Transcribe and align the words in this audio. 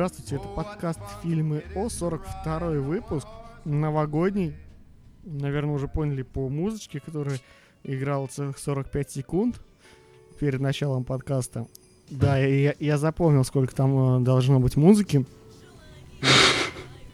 Здравствуйте, 0.00 0.36
это 0.36 0.48
подкаст 0.56 1.00
фильмы 1.22 1.62
О, 1.76 1.90
42 1.90 2.58
выпуск, 2.80 3.26
новогодний. 3.66 4.54
Наверное, 5.24 5.74
уже 5.74 5.88
поняли 5.88 6.22
по 6.22 6.48
музычке, 6.48 7.00
которая 7.00 7.38
играла 7.84 8.26
целых 8.26 8.56
45 8.56 9.10
секунд 9.10 9.60
перед 10.38 10.58
началом 10.58 11.04
подкаста. 11.04 11.66
Да, 12.08 12.38
я, 12.38 12.74
я 12.80 12.96
запомнил, 12.96 13.44
сколько 13.44 13.76
там 13.76 14.22
э, 14.22 14.24
должно 14.24 14.58
быть 14.58 14.74
музыки. 14.74 15.26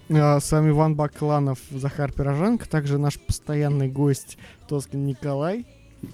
А, 0.09 0.39
С 0.39 0.53
вами 0.53 0.71
Иван 0.71 0.95
Бакланов, 0.95 1.59
Захар 1.73 2.13
Пироженко, 2.13 2.69
также 2.69 2.99
наш 2.99 3.19
постоянный 3.19 3.89
гость 3.89 4.39
Тоскин 4.69 5.07
Николай. 5.07 5.67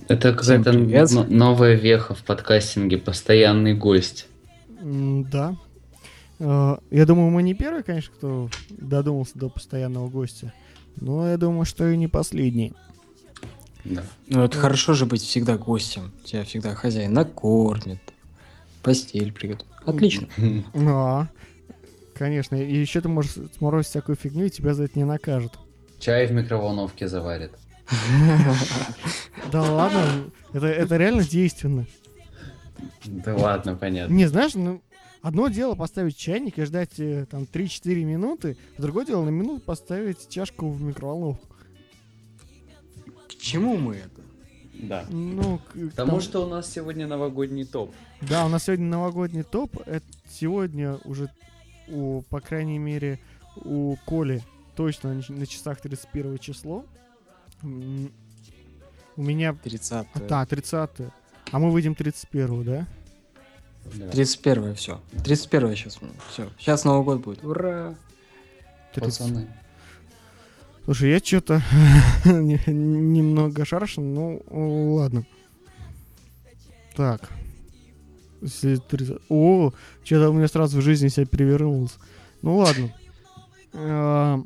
Это 0.09 0.33
какая-то 0.33 0.73
новая 0.73 1.75
веха 1.75 2.15
в 2.15 2.23
подкастинге, 2.23 2.97
постоянный 2.97 3.75
гость. 3.75 4.27
Да. 4.81 5.55
Э, 6.43 6.77
Я 6.91 7.07
думаю, 7.07 7.31
мы 7.31 7.43
не 7.43 7.55
первый, 7.55 7.83
конечно, 7.85 8.13
кто 8.15 8.51
додумался 8.71 9.39
до 9.39 9.49
постоянного 9.49 10.09
гостя. 10.09 10.53
Но 10.97 11.29
я 11.29 11.37
думаю, 11.37 11.65
что 11.65 11.89
и 11.89 11.97
не 11.97 12.09
последний. 12.09 12.75
Да. 13.85 14.03
Ну, 14.29 14.43
это 14.43 14.59
хорошо 14.59 14.95
же 14.95 15.07
быть 15.07 15.23
всегда 15.23 15.57
гостем. 15.57 16.13
Тебя 16.25 16.45
всегда 16.45 16.75
хозяин 16.75 17.13
накормит, 17.13 18.01
постель 18.83 19.33
приготовит. 19.33 19.73
Отлично. 19.85 20.29
Да, 20.75 21.29
конечно. 22.15 22.57
И 22.57 22.77
еще 22.77 23.01
ты 23.01 23.09
можешь 23.09 23.35
сморозить 23.57 23.91
всякую 23.91 24.17
фигню, 24.17 24.47
и 24.47 24.51
тебя 24.51 24.75
за 24.75 24.85
это 24.85 24.99
не 24.99 25.05
накажут. 25.05 25.59
Чай 25.99 26.27
в 26.27 26.33
микроволновке 26.33 27.09
заварит. 27.09 27.53
Да 29.51 29.63
ладно, 29.63 30.31
это, 30.53 30.67
это 30.67 30.97
реально 30.97 31.25
действенно. 31.25 31.87
Да 33.05 33.35
ладно, 33.37 33.75
понятно. 33.75 34.13
Не, 34.13 34.27
знаешь, 34.27 34.55
ну, 34.55 34.81
одно 35.23 35.49
дело 35.49 35.75
поставить 35.75 36.17
чайник 36.17 36.59
и 36.59 36.65
ждать 36.65 36.99
э, 36.99 37.27
там 37.31 37.45
3-4 37.45 38.05
минуты, 38.05 38.57
а 38.77 38.83
другое 38.83 39.07
дело 39.07 39.25
на 39.25 39.31
минуту 39.31 39.63
поставить 39.65 40.29
чашку 40.29 40.71
в 40.71 40.83
микроволновку. 40.83 41.47
К 43.29 43.35
чему 43.37 43.77
мы 43.77 43.97
это? 43.97 44.21
Да. 44.75 45.07
Ну, 45.11 45.59
к- 45.59 45.73
Потому 45.73 45.91
тому- 45.95 46.21
что 46.21 46.47
у 46.47 46.49
нас 46.49 46.71
сегодня 46.71 47.07
новогодний 47.07 47.65
топ. 47.65 47.95
Да, 48.21 48.45
у 48.47 48.49
нас 48.49 48.65
сегодня 48.65 48.87
новогодний 48.87 49.43
топ. 49.43 49.77
Это 49.87 50.05
сегодня 50.29 50.99
уже, 51.05 51.31
у, 51.89 52.23
по 52.23 52.41
крайней 52.41 52.79
мере, 52.79 53.19
у 53.57 53.97
Коли 54.07 54.43
точно 54.77 55.15
на, 55.15 55.23
на 55.37 55.47
часах 55.47 55.81
31 55.81 56.39
число. 56.39 56.85
У 57.63 59.23
меня... 59.23 59.53
30 59.55 59.93
а, 60.15 60.21
Да, 60.21 60.47
30 60.47 60.91
А 61.53 61.59
мы 61.59 61.71
выйдем 61.71 61.95
31 61.95 62.65
да? 62.65 62.87
Да. 63.85 64.09
31 64.11 64.75
все. 64.75 65.01
31 65.25 65.77
сейчас. 65.77 65.99
Все. 66.31 66.51
Сейчас 66.59 66.85
Новый 66.85 67.05
год 67.05 67.21
будет. 67.21 67.45
Ура! 67.45 67.95
30. 68.95 69.19
Пацаны. 69.19 69.49
Слушай, 70.85 71.11
я 71.11 71.19
что-то 71.19 71.63
немного 72.25 73.65
шарашен, 73.65 74.15
ну 74.15 74.43
ладно. 74.95 75.25
Так. 76.97 77.31
Если 78.41 78.77
30 78.77 79.19
О, 79.29 79.73
что-то 80.03 80.31
у 80.31 80.33
меня 80.33 80.49
сразу 80.49 80.79
в 80.79 80.83
жизни 80.83 81.09
себя 81.09 81.27
перевернулось. 81.27 81.97
Ну 82.43 82.57
ладно. 82.57 82.93
А, 83.75 84.41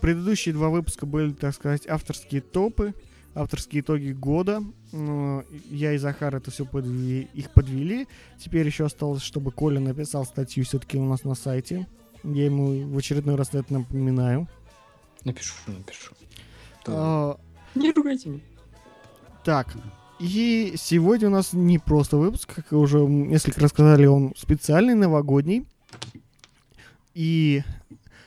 Предыдущие 0.00 0.54
два 0.54 0.68
выпуска 0.68 1.04
были, 1.06 1.32
так 1.32 1.54
сказать, 1.54 1.86
авторские 1.86 2.40
топы, 2.40 2.94
авторские 3.36 3.82
итоги 3.82 4.12
года. 4.12 4.62
Ну, 4.92 5.44
Я 5.70 5.92
и 5.92 5.98
Захар 5.98 6.34
это 6.34 6.50
все 6.50 6.64
подвели, 6.64 7.28
их 7.34 7.50
подвели. 7.50 8.08
Теперь 8.38 8.66
еще 8.66 8.86
осталось, 8.86 9.22
чтобы 9.22 9.52
Коля 9.52 9.78
написал 9.78 10.24
статью 10.24 10.64
все-таки 10.64 10.98
у 10.98 11.04
нас 11.04 11.24
на 11.24 11.34
сайте. 11.34 11.86
Я 12.24 12.46
ему 12.46 12.88
в 12.88 12.96
очередной 12.98 13.36
раз 13.36 13.50
это 13.52 13.72
напоминаю. 13.72 14.48
Напишу, 15.24 15.54
напишу. 15.66 16.12
А, 16.86 17.36
Не 17.74 17.92
ругайте 17.92 18.28
меня. 18.30 18.40
Так, 19.44 19.76
и 20.18 20.74
сегодня 20.76 21.28
у 21.28 21.30
нас 21.32 21.52
не 21.52 21.78
просто 21.78 22.16
выпуск, 22.16 22.52
как 22.54 22.72
уже 22.72 22.98
несколько 23.00 23.60
раз 23.60 23.70
сказали, 23.70 24.06
он 24.06 24.32
специальный, 24.36 24.94
новогодний. 24.94 25.66
И, 27.14 27.62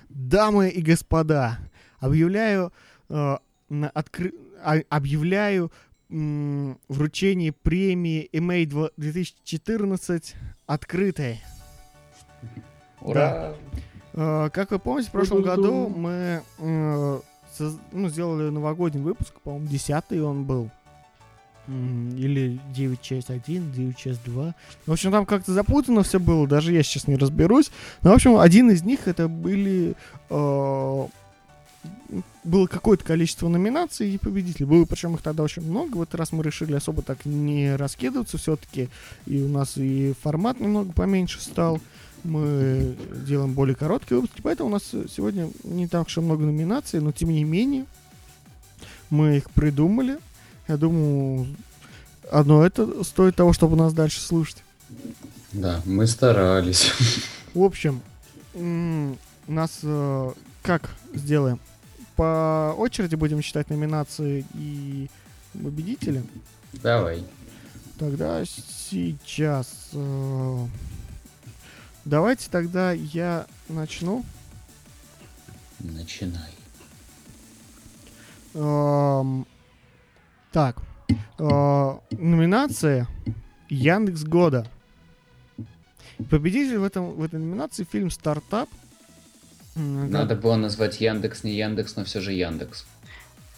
дамы 0.09 0.69
и 0.69 0.81
господа, 0.81 1.59
объявляю, 1.99 2.71
э, 3.09 3.37
на 3.69 3.85
откры- 3.89 4.33
а- 4.33 4.48
объявляю 4.89 5.71
вручение 6.09 7.51
премии 7.51 8.29
EMA 8.33 8.65
2- 8.65 8.91
2014 8.97 10.35
открытой. 10.65 11.41
Ура! 13.01 13.53
Э, 14.13 14.49
Как 14.51 14.71
вы 14.71 14.79
помните, 14.79 15.09
в 15.09 15.11
прошлом 15.11 15.43
году 15.43 15.87
мы 15.87 16.41
э, 16.57 17.19
ну, 17.91 18.09
сделали 18.09 18.49
новогодний 18.49 19.01
выпуск, 19.01 19.33
по-моему, 19.43 19.67
десятый 19.67 20.21
он 20.21 20.45
был. 20.45 20.69
Или 21.67 22.59
9 22.73 22.99
часть 22.99 23.29
1, 23.29 23.71
9 23.71 23.95
часть 23.95 24.23
2. 24.25 24.55
В 24.87 24.91
общем, 24.91 25.11
там 25.11 25.27
как-то 25.27 25.53
запутано 25.53 26.01
все 26.01 26.19
было, 26.19 26.47
даже 26.47 26.73
я 26.73 26.81
сейчас 26.81 27.07
не 27.07 27.15
разберусь. 27.15 27.69
Но, 28.01 28.09
в 28.09 28.13
общем, 28.15 28.37
один 28.37 28.71
из 28.71 28.83
них 28.83 29.07
это 29.07 29.27
были... 29.27 29.93
э, 30.31 31.07
было 32.43 32.67
какое-то 32.67 33.03
количество 33.03 33.47
номинаций 33.47 34.09
и 34.11 34.17
победителей. 34.17 34.65
Было, 34.65 34.85
причем 34.85 35.15
их 35.15 35.21
тогда 35.21 35.43
очень 35.43 35.61
много. 35.61 35.97
В 35.97 36.01
этот 36.01 36.15
раз 36.15 36.31
мы 36.31 36.43
решили 36.43 36.73
особо 36.73 37.01
так 37.01 37.25
не 37.25 37.75
раскидываться 37.75 38.37
все-таки. 38.37 38.89
И 39.25 39.41
у 39.41 39.47
нас 39.47 39.77
и 39.77 40.13
формат 40.21 40.59
немного 40.59 40.91
поменьше 40.91 41.41
стал 41.41 41.79
мы 42.23 42.95
делаем 43.25 43.53
более 43.53 43.75
короткие 43.75 44.19
выпуски, 44.19 44.41
поэтому 44.41 44.69
у 44.69 44.73
нас 44.73 44.83
сегодня 44.83 45.49
не 45.63 45.87
так 45.87 46.07
уж 46.07 46.17
и 46.17 46.21
много 46.21 46.43
номинаций, 46.43 46.99
но 46.99 47.11
тем 47.11 47.29
не 47.29 47.43
менее 47.43 47.85
мы 49.09 49.37
их 49.37 49.49
придумали. 49.51 50.17
Я 50.67 50.77
думаю, 50.77 51.47
одно 52.31 52.65
это 52.65 53.03
стоит 53.03 53.35
того, 53.35 53.53
чтобы 53.53 53.75
нас 53.75 53.93
дальше 53.93 54.21
слушать. 54.21 54.63
Да, 55.51 55.81
мы 55.85 56.07
старались. 56.07 56.91
В 57.53 57.63
общем, 57.63 58.01
у 59.49 59.51
нас 59.51 59.79
э, 59.81 60.31
как 60.61 60.91
сделаем? 61.11 61.59
По 62.15 62.75
очереди 62.77 63.15
будем 63.15 63.41
читать 63.41 63.71
номинации 63.71 64.45
и 64.53 65.09
победители. 65.53 66.23
Давай. 66.73 67.25
Тогда 67.97 68.45
сейчас... 68.45 69.89
э, 69.93 70.65
давайте 72.05 72.47
тогда 72.51 72.91
я 72.91 73.47
начну. 73.67 74.23
Начинай. 75.79 76.53
Эм, 78.53 79.47
так. 80.51 80.77
Э, 81.39 81.97
номинация 82.11 83.07
Яндекс 83.67 84.25
года. 84.25 84.67
Победитель 86.29 86.77
в, 86.77 86.83
этом, 86.83 87.13
в 87.13 87.23
этой 87.23 87.39
номинации 87.39 87.83
фильм 87.83 88.11
«Стартап». 88.11 88.69
Надо 89.75 90.35
было 90.35 90.55
назвать 90.55 90.99
Яндекс 91.01 91.43
не 91.43 91.53
Яндекс, 91.55 91.95
но 91.95 92.03
все 92.03 92.19
же 92.21 92.33
Яндекс. 92.33 92.85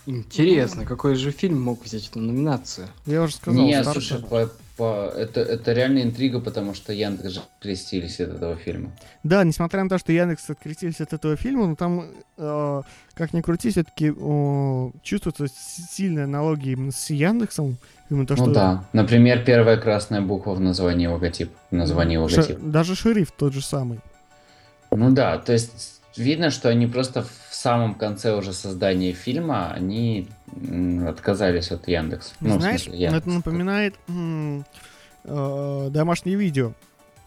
Интересно, 0.08 0.86
какой 0.86 1.16
же 1.16 1.32
фильм 1.32 1.62
мог 1.62 1.84
взять 1.86 2.08
эту 2.10 2.20
номинацию? 2.20 2.88
Я 3.06 3.22
уже 3.22 3.36
сказал, 3.36 3.62
Не, 3.64 3.74
«Стартап». 3.84 3.94
слушай, 3.94 4.24
по- 4.24 4.50
по- 4.76 5.10
это, 5.16 5.42
это 5.42 5.74
реально 5.74 6.02
интрига, 6.02 6.40
потому 6.40 6.74
что 6.74 6.92
Яндекс 6.92 7.30
же 7.36 7.42
крестились 7.62 8.20
от 8.20 8.30
этого 8.30 8.56
фильма. 8.56 8.92
Да, 9.24 9.44
несмотря 9.44 9.84
на 9.84 9.90
то, 9.90 10.00
что 10.00 10.12
Яндекс 10.12 10.50
открестились 10.50 11.00
от 11.02 11.14
этого 11.14 11.36
фильма, 11.36 11.68
но 11.68 11.76
там, 11.76 12.06
э, 12.38 12.82
как 13.14 13.34
ни 13.34 13.42
крути, 13.42 13.70
все-таки 13.70 14.12
чувствуется 15.04 15.48
с- 15.48 15.92
сильная 15.96 16.24
аналогия 16.24 16.72
именно 16.74 16.92
с 16.92 17.10
Яндексом. 17.12 17.78
Именно 18.10 18.26
то, 18.26 18.36
ну 18.38 18.44
что 18.46 18.54
да. 18.54 18.86
Например, 18.94 19.44
первая 19.46 19.78
красная 19.78 20.22
буква 20.22 20.56
в 20.56 20.60
названии 20.60 21.06
логотип. 21.06 21.52
В 21.70 21.76
названии 21.76 22.16
Ш- 22.18 22.22
логотип. 22.42 22.60
даже 22.60 22.96
шериф 22.96 23.32
тот 23.32 23.54
же 23.54 23.62
самый. 23.62 24.00
Ну 24.90 25.12
да, 25.12 25.38
то 25.38 25.54
есть 25.54 26.01
видно, 26.16 26.50
что 26.52 26.70
они 26.70 26.88
просто 26.88 27.24
в 27.24 27.54
самом 27.56 27.96
конце 27.96 28.36
уже 28.36 28.54
создания 28.54 29.14
фильма, 29.14 29.72
они 29.72 30.30
отказались 31.08 31.72
от 31.72 31.88
Яндекс. 31.88 32.34
Ну, 32.40 32.58
в 32.58 32.62
Знаешь, 32.62 32.84
смысле, 32.84 33.00
Яндекс. 33.02 33.22
это 33.22 33.30
напоминает 33.30 33.96
э, 35.24 35.90
домашнее 35.92 36.38
видео. 36.38 36.74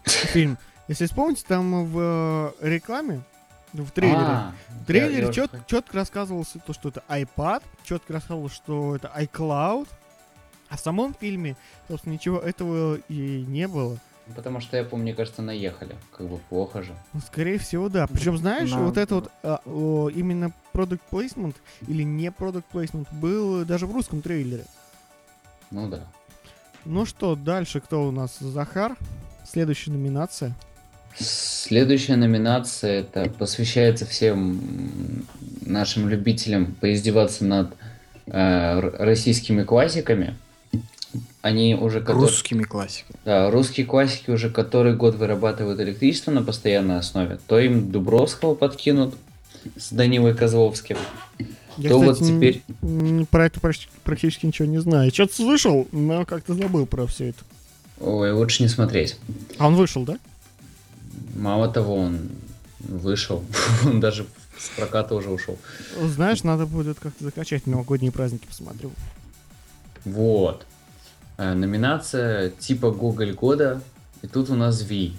Фильм. 0.03 0.57
Если 0.87 1.05
вспомните, 1.07 1.43
там 1.47 1.85
в 1.85 1.99
э, 1.99 2.51
рекламе, 2.61 3.21
ну, 3.73 3.83
в 3.83 3.91
трейлере, 3.91 4.19
А, 4.19 4.53
в 4.81 4.85
трейлере 4.85 5.31
чет- 5.33 5.65
четко 5.67 5.95
рассказывалось 5.97 6.53
то, 6.65 6.73
что 6.73 6.89
это 6.89 7.03
iPad, 7.09 7.63
четко 7.83 8.13
рассказывалось, 8.13 8.53
что 8.53 8.95
это 8.95 9.11
iCloud, 9.17 9.87
а 10.69 10.77
в 10.77 10.79
самом 10.79 11.13
фильме, 11.19 11.55
собственно, 11.87 12.13
ничего 12.13 12.37
этого 12.39 12.97
и 13.09 13.43
не 13.47 13.67
было. 13.67 13.97
Потому 14.33 14.59
что 14.59 14.75
я 14.75 14.83
помню, 14.83 15.03
мне 15.03 15.13
кажется, 15.13 15.41
наехали. 15.41 15.95
Как 16.17 16.27
бы 16.27 16.39
плохо 16.49 16.81
же. 16.81 16.95
Ну, 17.13 17.19
скорее 17.19 17.59
всего, 17.59 17.89
да. 17.89 18.07
Причем, 18.07 18.37
знаешь, 18.37 18.71
На- 18.71 18.79
вот 18.79 18.97
это 18.97 19.15
вот 19.15 19.31
а, 19.43 19.61
о, 19.65 20.09
именно 20.09 20.51
product 20.73 21.01
placement 21.11 21.55
или 21.87 22.01
не 22.01 22.27
product 22.27 22.63
placement 22.73 23.07
был 23.11 23.65
даже 23.65 23.85
в 23.85 23.93
русском 23.93 24.21
трейлере. 24.21 24.65
Ну 25.69 25.87
да. 25.89 26.01
Ну 26.85 27.05
что, 27.05 27.35
дальше 27.35 27.81
кто 27.81 28.07
у 28.07 28.11
нас? 28.11 28.37
Захар. 28.39 28.95
Следующая 29.47 29.91
номинация. 29.91 30.55
Следующая 31.17 32.15
номинация 32.15 33.01
это 33.01 33.29
посвящается 33.29 34.05
всем 34.05 35.25
нашим 35.61 36.09
любителям 36.09 36.73
поиздеваться 36.73 37.45
над 37.45 37.75
э, 38.25 38.79
российскими 38.79 39.63
классиками. 39.63 40.35
Они 41.41 41.75
уже 41.75 41.99
котор- 42.01 42.21
Русскими 42.21 42.63
классиками. 42.63 43.17
да, 43.25 43.49
русские 43.51 43.85
классики 43.85 44.31
уже 44.31 44.49
который 44.49 44.95
год 44.95 45.15
вырабатывают 45.15 45.79
электричество 45.79 46.31
на 46.31 46.41
постоянной 46.43 46.97
основе. 46.99 47.39
То 47.47 47.59
им 47.59 47.91
Дубровского 47.91 48.55
подкинут 48.55 49.15
с 49.77 49.91
Данилой 49.91 50.33
Козловским. 50.35 50.97
Я, 51.77 51.89
то 51.89 51.99
вот 51.99 52.13
кстати, 52.13 52.29
н- 52.31 52.37
теперь 52.37 52.63
про 53.31 53.45
это 53.47 53.59
практи- 53.59 53.87
практически 54.03 54.45
ничего 54.45 54.67
не 54.67 54.79
знаю. 54.79 55.11
Что-то 55.13 55.35
слышал, 55.35 55.87
но 55.91 56.25
как-то 56.25 56.53
забыл 56.53 56.85
про 56.85 57.05
все 57.05 57.29
это. 57.29 57.43
Ой, 57.99 58.31
лучше 58.31 58.63
не 58.63 58.69
смотреть. 58.69 59.17
А 59.57 59.67
он 59.67 59.75
вышел, 59.75 60.03
да? 60.03 60.17
Мало 61.35 61.67
того, 61.69 61.95
он 61.95 62.29
вышел. 62.79 63.43
Он 63.85 63.99
даже 63.99 64.25
с 64.57 64.69
проката 64.77 65.15
уже 65.15 65.29
ушел. 65.29 65.57
Знаешь, 66.01 66.43
надо 66.43 66.65
будет 66.65 66.97
как-то 66.99 67.23
закачать 67.25 67.67
новогодние 67.67 68.11
праздники, 68.11 68.45
посмотрю. 68.47 68.91
Вот. 70.05 70.65
Э, 71.37 71.53
Номинация 71.53 72.49
типа 72.49 72.91
Гоголь 72.91 73.33
года. 73.33 73.81
И 74.21 74.27
тут 74.27 74.49
у 74.49 74.55
нас 74.55 74.81
Ви. 74.83 75.13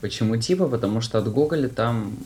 Почему 0.00 0.36
типа? 0.36 0.68
Потому 0.68 1.00
что 1.00 1.18
от 1.18 1.32
Гоголя 1.32 1.68
там 1.68 2.16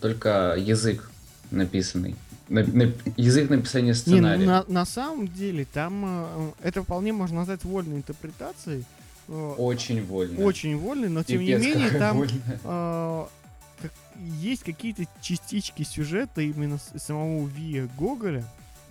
только 0.00 0.54
язык 0.58 1.10
написанный. 1.50 2.14
На- 2.48 2.64
на- 2.64 2.92
язык 3.16 3.48
написания 3.50 3.88
Не, 3.88 3.94
сценария. 3.94 4.44
на, 4.46 4.64
на 4.68 4.84
самом 4.84 5.28
деле, 5.28 5.64
там 5.72 6.04
э, 6.04 6.50
это 6.68 6.82
вполне 6.82 7.12
можно 7.12 7.36
назвать 7.36 7.64
вольной 7.64 7.96
интерпретацией. 7.98 8.84
Э, 9.28 9.54
Очень 9.56 10.04
вольно. 10.04 10.44
Очень 10.44 10.76
вольной, 10.76 11.08
но 11.08 11.22
тем 11.22 11.38
Пипец, 11.38 11.60
не 11.62 11.66
менее 11.68 11.90
там 11.90 12.22
э, 12.22 13.24
как- 13.80 13.92
есть 14.40 14.64
какие-то 14.64 15.04
частички 15.22 15.84
сюжета 15.84 16.40
именно 16.42 16.78
с 16.78 16.98
самого 17.02 17.46
Вия 17.46 17.88
Гоголя. 17.96 18.44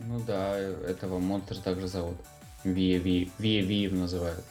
Ну 0.07 0.21
да, 0.25 0.57
этого 0.57 1.19
монстра 1.19 1.55
также 1.57 1.87
зовут. 1.89 2.15
Вия 2.15 2.38
Вия 2.63 2.99
Виев 2.99 3.91
называют. 3.93 4.43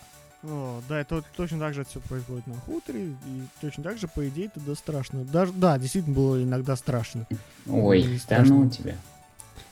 О, 0.44 0.80
да, 0.88 1.00
это 1.00 1.22
точно 1.36 1.58
так 1.58 1.74
же 1.74 1.84
все 1.84 2.00
происходит 2.00 2.46
на 2.46 2.54
хуторе, 2.54 3.06
и 3.06 3.42
точно 3.60 3.82
так 3.82 3.98
же, 3.98 4.06
по 4.06 4.26
идее, 4.28 4.46
это 4.46 4.60
да 4.60 4.74
страшно. 4.76 5.24
Даже, 5.24 5.52
да, 5.52 5.78
действительно 5.78 6.14
было 6.14 6.42
иногда 6.42 6.76
страшно. 6.76 7.26
Ой, 7.66 8.02
не 8.02 8.14
да 8.14 8.20
страшно. 8.20 8.54
ну 8.54 8.70
тебя. 8.70 8.94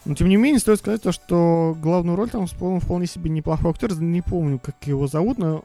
Но 0.05 0.15
тем 0.15 0.29
не 0.29 0.37
менее, 0.37 0.61
стоит 0.61 0.79
сказать 0.79 1.03
то, 1.03 1.13
что 1.13 1.77
главную 1.81 2.17
роль 2.17 2.31
там 2.31 2.45
исполнил 2.45 2.81
вполне 2.81 3.07
себе 3.07 3.31
неплохой 3.31 3.71
актер. 3.71 3.95
Не 4.01 4.23
помню, 4.23 4.59
как 4.59 4.77
его 4.87 5.07
зовут, 5.07 5.39
но 5.39 5.65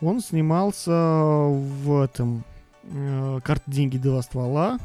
он 0.00 0.20
снимался 0.20 0.92
в 0.92 2.02
этом 2.02 2.44
э, 2.84 3.40
«Карта, 3.42 3.70
деньги, 3.70 3.96
два 3.96 4.22
ствола». 4.22 4.78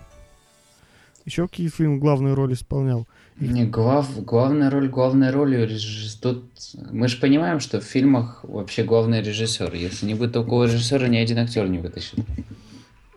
Еще 1.26 1.48
какие 1.48 1.70
фильмы 1.70 2.00
главную 2.00 2.34
роль 2.36 2.54
исполнял. 2.54 3.08
Не, 3.42 3.66
глав, 3.66 4.24
главная 4.24 4.70
роль, 4.70 4.88
главная 4.88 5.32
роль 5.32 5.56
режисс- 5.56 6.20
Тут 6.22 6.44
мы 6.92 7.08
же 7.08 7.18
понимаем, 7.18 7.60
что 7.60 7.82
в 7.82 7.84
фильмах 7.84 8.42
вообще 8.44 8.84
главный 8.84 9.24
режиссер. 9.24 9.74
Если 9.74 10.06
не 10.06 10.14
будет 10.14 10.34
такого 10.34 10.66
режиссера, 10.66 11.08
ни 11.08 11.18
один 11.18 11.40
актер 11.40 11.68
не 11.68 11.80
вытащит. 11.80 12.20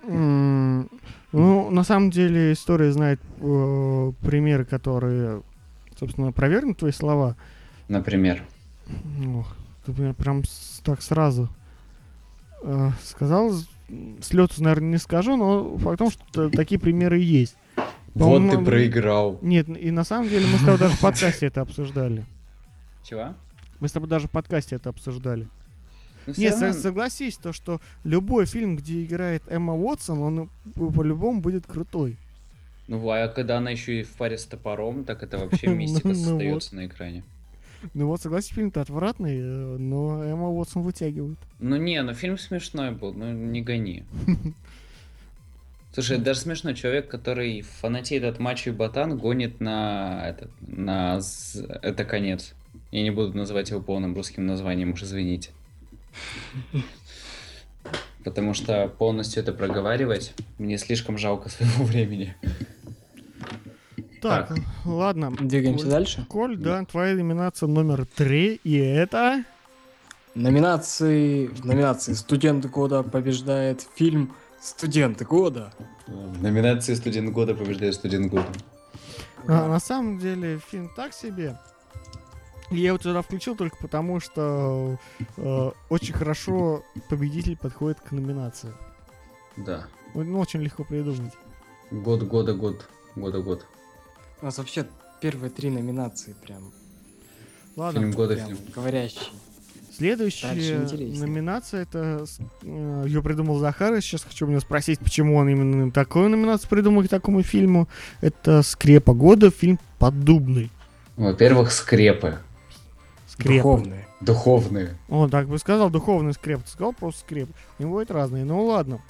Ну, 0.07 0.89
на 1.71 1.85
самом 1.85 2.11
деле, 2.11 2.53
история 2.53 2.91
знает 2.93 3.21
э, 3.41 4.13
примеры, 4.23 4.65
которые, 4.65 5.43
собственно, 5.99 6.29
опровергнут 6.29 6.79
твои 6.79 6.93
слова. 6.93 7.37
Например. 7.89 8.43
Ох, 9.37 9.55
ты 9.85 9.93
меня 9.93 10.15
прям 10.15 10.43
так 10.85 11.03
сразу 11.03 11.49
э, 12.63 12.91
сказал. 13.03 13.53
С 13.53 14.33
лету, 14.33 14.63
наверное, 14.63 14.93
не 14.93 14.99
скажу, 14.99 15.37
но 15.37 15.77
факт 15.77 15.97
в 15.97 15.99
том, 15.99 16.11
что 16.11 16.49
такие 16.49 16.81
примеры 16.81 17.19
есть. 17.19 17.57
Вот 18.15 18.51
ты 18.51 18.59
проиграл. 18.59 19.39
Нет, 19.43 19.69
и 19.69 19.91
на 19.91 20.05
самом 20.05 20.29
деле 20.29 20.47
мы 20.47 20.59
с 20.59 20.61
тобой 20.61 20.79
даже 20.79 20.95
в 20.95 21.01
подкасте 21.01 21.47
это 21.47 21.61
обсуждали. 21.61 22.25
Чего? 23.03 23.35
Мы 23.81 23.89
с 23.89 23.93
тобой 23.93 24.09
даже 24.09 24.29
в 24.29 24.31
подкасте 24.31 24.77
это 24.77 24.91
обсуждали. 24.91 25.49
Ну, 26.27 26.33
Нет, 26.37 26.55
равно- 26.61 26.73
согласись, 26.73 27.37
то, 27.37 27.53
что 27.53 27.81
любой 28.03 28.47
фильм, 28.47 28.77
где 28.77 29.05
играет 29.05 29.43
Эмма 29.49 29.75
Уотсон, 29.75 30.21
он 30.21 30.51
по- 30.75 30.91
по-любому 30.91 31.41
будет 31.41 31.67
крутой. 31.67 32.17
Ну, 32.87 33.11
а 33.11 33.29
когда 33.29 33.59
она 33.59 33.71
еще 33.71 34.01
и 34.01 34.03
в 34.03 34.11
паре 34.13 34.39
с 34.39 34.45
топором, 34.45 35.05
так 35.05 35.23
это 35.23 35.39
вообще 35.39 35.67
мистика 35.75 36.09
Ну, 36.09 36.15
ну 36.15 36.21
создается 36.21 36.77
на 36.77 36.87
экране. 36.87 37.25
Ну 37.93 38.07
вот, 38.07 38.23
согласись, 38.23 38.55
фильм-то 38.55 38.81
отвратный, 38.81 39.39
э, 39.39 39.77
но 39.77 40.25
Эмма 40.25 40.49
Уотсон 40.49 40.83
вытягивает. 40.83 41.39
Ну 41.59 41.77
не, 41.77 42.01
ну 42.03 42.15
фильм 42.15 42.39
смешной 42.39 42.93
был, 42.93 43.13
ну 43.13 43.31
не 43.33 43.61
гони. 43.61 44.05
Слушай, 45.95 46.17
это 46.17 46.25
даже 46.27 46.41
смешно, 46.41 46.73
человек, 46.73 47.09
который 47.09 47.63
фанатеет 47.63 48.25
от 48.25 48.41
мачо 48.41 48.71
и 48.71 48.73
ботан, 48.73 49.17
гонит 49.17 49.61
на 49.61 50.29
этот, 50.29 50.51
на 50.61 51.21
з- 51.21 51.65
это 51.83 52.05
конец. 52.05 52.53
Я 52.91 53.03
не 53.03 53.11
буду 53.13 53.37
называть 53.37 53.71
его 53.71 53.81
полным 53.81 54.15
русским 54.15 54.45
названием, 54.45 54.93
уж 54.93 55.05
извините. 55.05 55.51
Потому 58.25 58.55
что 58.55 58.89
полностью 58.89 59.43
это 59.43 59.53
проговаривать 59.53 60.33
мне 60.59 60.79
слишком 60.79 61.19
жалко 61.19 61.49
своего 61.49 61.85
времени. 61.85 62.35
Так, 64.23 64.49
Так. 64.49 64.59
ладно. 64.87 65.31
Двигаемся 65.39 65.85
Коль- 65.85 65.91
дальше. 65.91 66.27
Коль, 66.29 66.57
да, 66.57 66.85
твоя 66.87 67.15
номинация 67.15 67.67
номер 67.69 68.07
три, 68.07 68.59
и 68.65 68.77
это... 68.79 69.45
Номинации, 70.35 71.47
в 71.47 71.65
номинации 71.65 72.13
«Студент 72.15 72.67
года» 72.67 73.05
побеждает 73.05 73.87
фильм 73.95 74.35
«Студент 74.65 75.21
года». 75.21 75.75
В 76.07 76.43
номинации 76.43 76.95
студент 76.95 77.31
года 77.33 77.55
побеждает 77.55 77.95
студент 77.95 78.31
года. 78.31 78.49
А, 79.47 79.69
на 79.69 79.79
самом 79.79 80.19
деле 80.19 80.59
фильм 80.59 80.91
так 80.97 81.13
себе. 81.13 81.59
Я 82.71 82.89
его 82.89 82.99
туда 82.99 83.21
включил 83.21 83.57
только 83.57 83.77
потому, 83.77 84.21
что 84.21 84.99
э, 85.37 85.71
очень 85.91 86.15
хорошо 86.15 86.83
победитель 87.11 87.59
подходит 87.59 88.01
к 88.01 88.13
номинации. 88.13 88.73
Да. 89.59 89.87
Ну, 90.15 90.41
очень 90.41 90.63
легко 90.63 90.83
придумать. 90.83 91.35
Год 91.91 92.23
года 92.23 92.55
год. 92.55 92.89
Года 93.17 93.43
год. 93.43 93.67
У 94.41 94.47
нас 94.47 94.57
вообще 94.57 94.87
первые 95.21 95.51
три 95.51 95.69
номинации 95.69 96.35
прям, 96.43 96.73
Ладно, 97.77 98.01
Фильм 98.01 98.13
года 98.13 98.35
прям 98.35 98.47
фильм. 98.49 98.61
говорящие. 98.75 99.29
Следующая 99.97 100.87
номинация 101.19 101.83
это 101.83 102.25
э, 102.63 103.05
ее 103.07 103.23
придумал 103.23 103.59
Захар. 103.59 104.01
Сейчас 104.01 104.23
хочу 104.25 104.47
у 104.47 104.51
него 104.51 104.61
спросить, 104.61 104.99
почему 104.99 105.37
он 105.37 105.49
именно 105.49 105.91
такую 105.91 106.29
номинацию 106.29 106.69
придумал 106.69 107.05
к 107.05 107.09
такому 107.09 107.43
фильму. 107.43 107.89
Это 108.21 108.63
«Скрепа 108.63 109.15
года», 109.15 109.51
фильм 109.51 109.79
«Поддубный». 109.99 110.71
Во-первых, 111.17 111.71
скрепы. 111.73 112.39
Скрепа. 113.29 113.55
Духовные. 113.55 114.07
Духовные. 114.21 114.99
Он 115.09 115.31
так 115.31 115.49
бы 115.49 115.59
сказал, 115.59 115.91
духовный 115.91 116.33
скреп. 116.33 116.63
Ты 116.63 116.71
сказал 116.71 116.93
просто 116.93 117.21
скреп. 117.21 117.49
Они 117.79 117.89
бывают 117.89 118.11
разные. 118.11 118.45
Ну 118.45 118.65
ладно. 118.65 119.01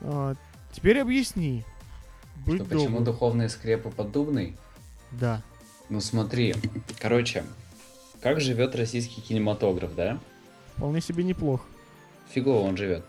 А, 0.00 0.34
теперь 0.72 1.00
объясни. 1.00 1.64
Что, 2.46 2.64
почему 2.64 3.00
духовные 3.00 3.48
скрепы 3.48 3.90
поддубный? 3.90 4.56
Да. 5.12 5.42
Ну 5.88 6.00
смотри, 6.00 6.54
короче, 6.98 7.44
как 8.22 8.40
живет 8.40 8.76
российский 8.76 9.20
кинематограф, 9.20 9.94
да? 9.94 10.18
Вполне 10.76 11.00
себе 11.00 11.24
неплохо. 11.24 11.64
Фигово 12.32 12.60
он 12.60 12.76
живет. 12.76 13.04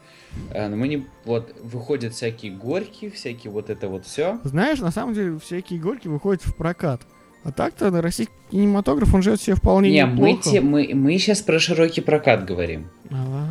Э, 0.51 0.67
Мы 0.67 0.87
не... 0.87 1.05
Вот, 1.25 1.53
выходят 1.61 2.13
всякие 2.13 2.51
горькие, 2.51 3.09
всякие 3.11 3.51
вот 3.51 3.69
это 3.69 3.87
вот 3.87 4.05
все. 4.05 4.39
Знаешь, 4.43 4.79
на 4.79 4.91
самом 4.91 5.13
деле 5.13 5.39
всякие 5.39 5.79
горки 5.79 6.07
выходят 6.07 6.41
в 6.43 6.55
прокат. 6.55 7.01
А 7.43 7.51
так-то 7.51 7.91
на 7.91 8.01
российский 8.01 8.33
кинематограф 8.51 9.13
он 9.13 9.21
живет 9.21 9.41
себе 9.41 9.55
вполне 9.55 9.91
Не, 9.91 10.05
мы, 10.05 10.31
неплохо. 10.31 10.49
те, 10.49 10.61
мы, 10.61 10.89
мы 10.93 11.17
сейчас 11.17 11.41
про 11.41 11.59
широкий 11.59 12.01
прокат 12.01 12.45
говорим. 12.45 12.89
А, 13.11 13.47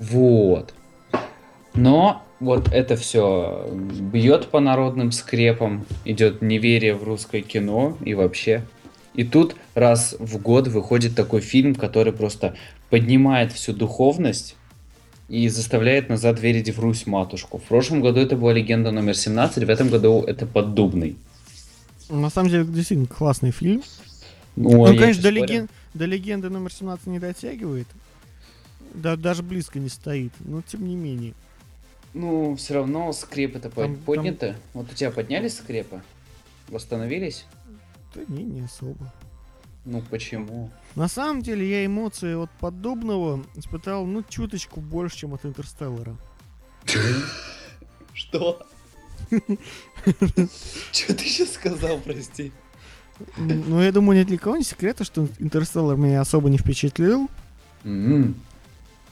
Вот. 0.00 0.74
Но 1.74 2.22
вот 2.40 2.72
это 2.72 2.96
все 2.96 3.68
бьет 4.00 4.48
по 4.48 4.60
народным 4.60 5.12
скрепам, 5.12 5.84
идет 6.04 6.42
неверие 6.42 6.94
в 6.94 7.04
русское 7.04 7.42
кино 7.42 7.96
и 8.00 8.14
вообще. 8.14 8.64
И 9.18 9.24
тут 9.24 9.56
раз 9.74 10.14
в 10.20 10.40
год 10.40 10.68
выходит 10.68 11.16
такой 11.16 11.40
фильм, 11.40 11.74
который 11.74 12.12
просто 12.12 12.54
поднимает 12.88 13.52
всю 13.52 13.72
духовность 13.72 14.54
и 15.28 15.48
заставляет 15.48 16.08
назад 16.08 16.38
верить 16.38 16.70
в 16.70 16.78
Русь 16.78 17.04
матушку. 17.04 17.58
В 17.58 17.64
прошлом 17.64 18.00
году 18.00 18.20
это 18.20 18.36
была 18.36 18.52
легенда 18.52 18.92
номер 18.92 19.16
17, 19.16 19.64
в 19.64 19.68
этом 19.70 19.88
году 19.88 20.22
это 20.22 20.46
поддубный. 20.46 21.16
На 22.08 22.30
самом 22.30 22.50
деле, 22.50 22.64
действительно 22.64 23.08
классный 23.08 23.50
фильм. 23.50 23.82
Ну, 24.54 24.82
Он, 24.82 24.92
я 24.92 25.00
конечно, 25.00 25.18
не 25.18 25.22
до, 25.24 25.30
леген- 25.30 25.68
до 25.94 26.04
легенды 26.04 26.48
номер 26.48 26.72
17 26.72 27.08
не 27.08 27.18
дотягивает. 27.18 27.88
Да, 28.94 29.16
даже 29.16 29.42
близко 29.42 29.80
не 29.80 29.88
стоит. 29.88 30.32
Но 30.38 30.62
тем 30.62 30.86
не 30.86 30.94
менее. 30.94 31.34
Ну, 32.14 32.54
все 32.54 32.74
равно 32.74 33.12
скрепы-то 33.12 33.68
Там- 33.68 33.96
под- 33.96 34.04
подняты. 34.04 34.54
Вот 34.74 34.92
у 34.92 34.94
тебя 34.94 35.10
поднялись 35.10 35.56
скрепы? 35.56 36.02
Восстановились? 36.68 37.46
Да 38.14 38.22
не, 38.28 38.44
не 38.44 38.60
особо. 38.62 39.12
Ну 39.84 40.02
почему? 40.10 40.70
На 40.96 41.08
самом 41.08 41.42
деле 41.42 41.68
я 41.68 41.86
эмоции 41.86 42.34
от 42.34 42.50
подобного 42.60 43.44
испытал, 43.54 44.04
ну, 44.06 44.22
чуточку 44.28 44.80
больше, 44.80 45.18
чем 45.18 45.34
от 45.34 45.44
Интерстеллара. 45.46 46.16
Что? 48.14 48.60
Что 49.30 51.14
ты 51.14 51.24
сейчас 51.24 51.52
сказал, 51.52 51.98
прости? 51.98 52.52
Ну, 53.36 53.80
я 53.82 53.92
думаю, 53.92 54.20
ни 54.20 54.24
для 54.24 54.38
кого 54.38 54.56
не 54.56 54.62
секрет, 54.64 54.98
что 55.04 55.28
Интерстеллар 55.38 55.96
меня 55.96 56.20
особо 56.20 56.48
не 56.50 56.58
впечатлил. 56.58 57.28
М, 57.84 58.36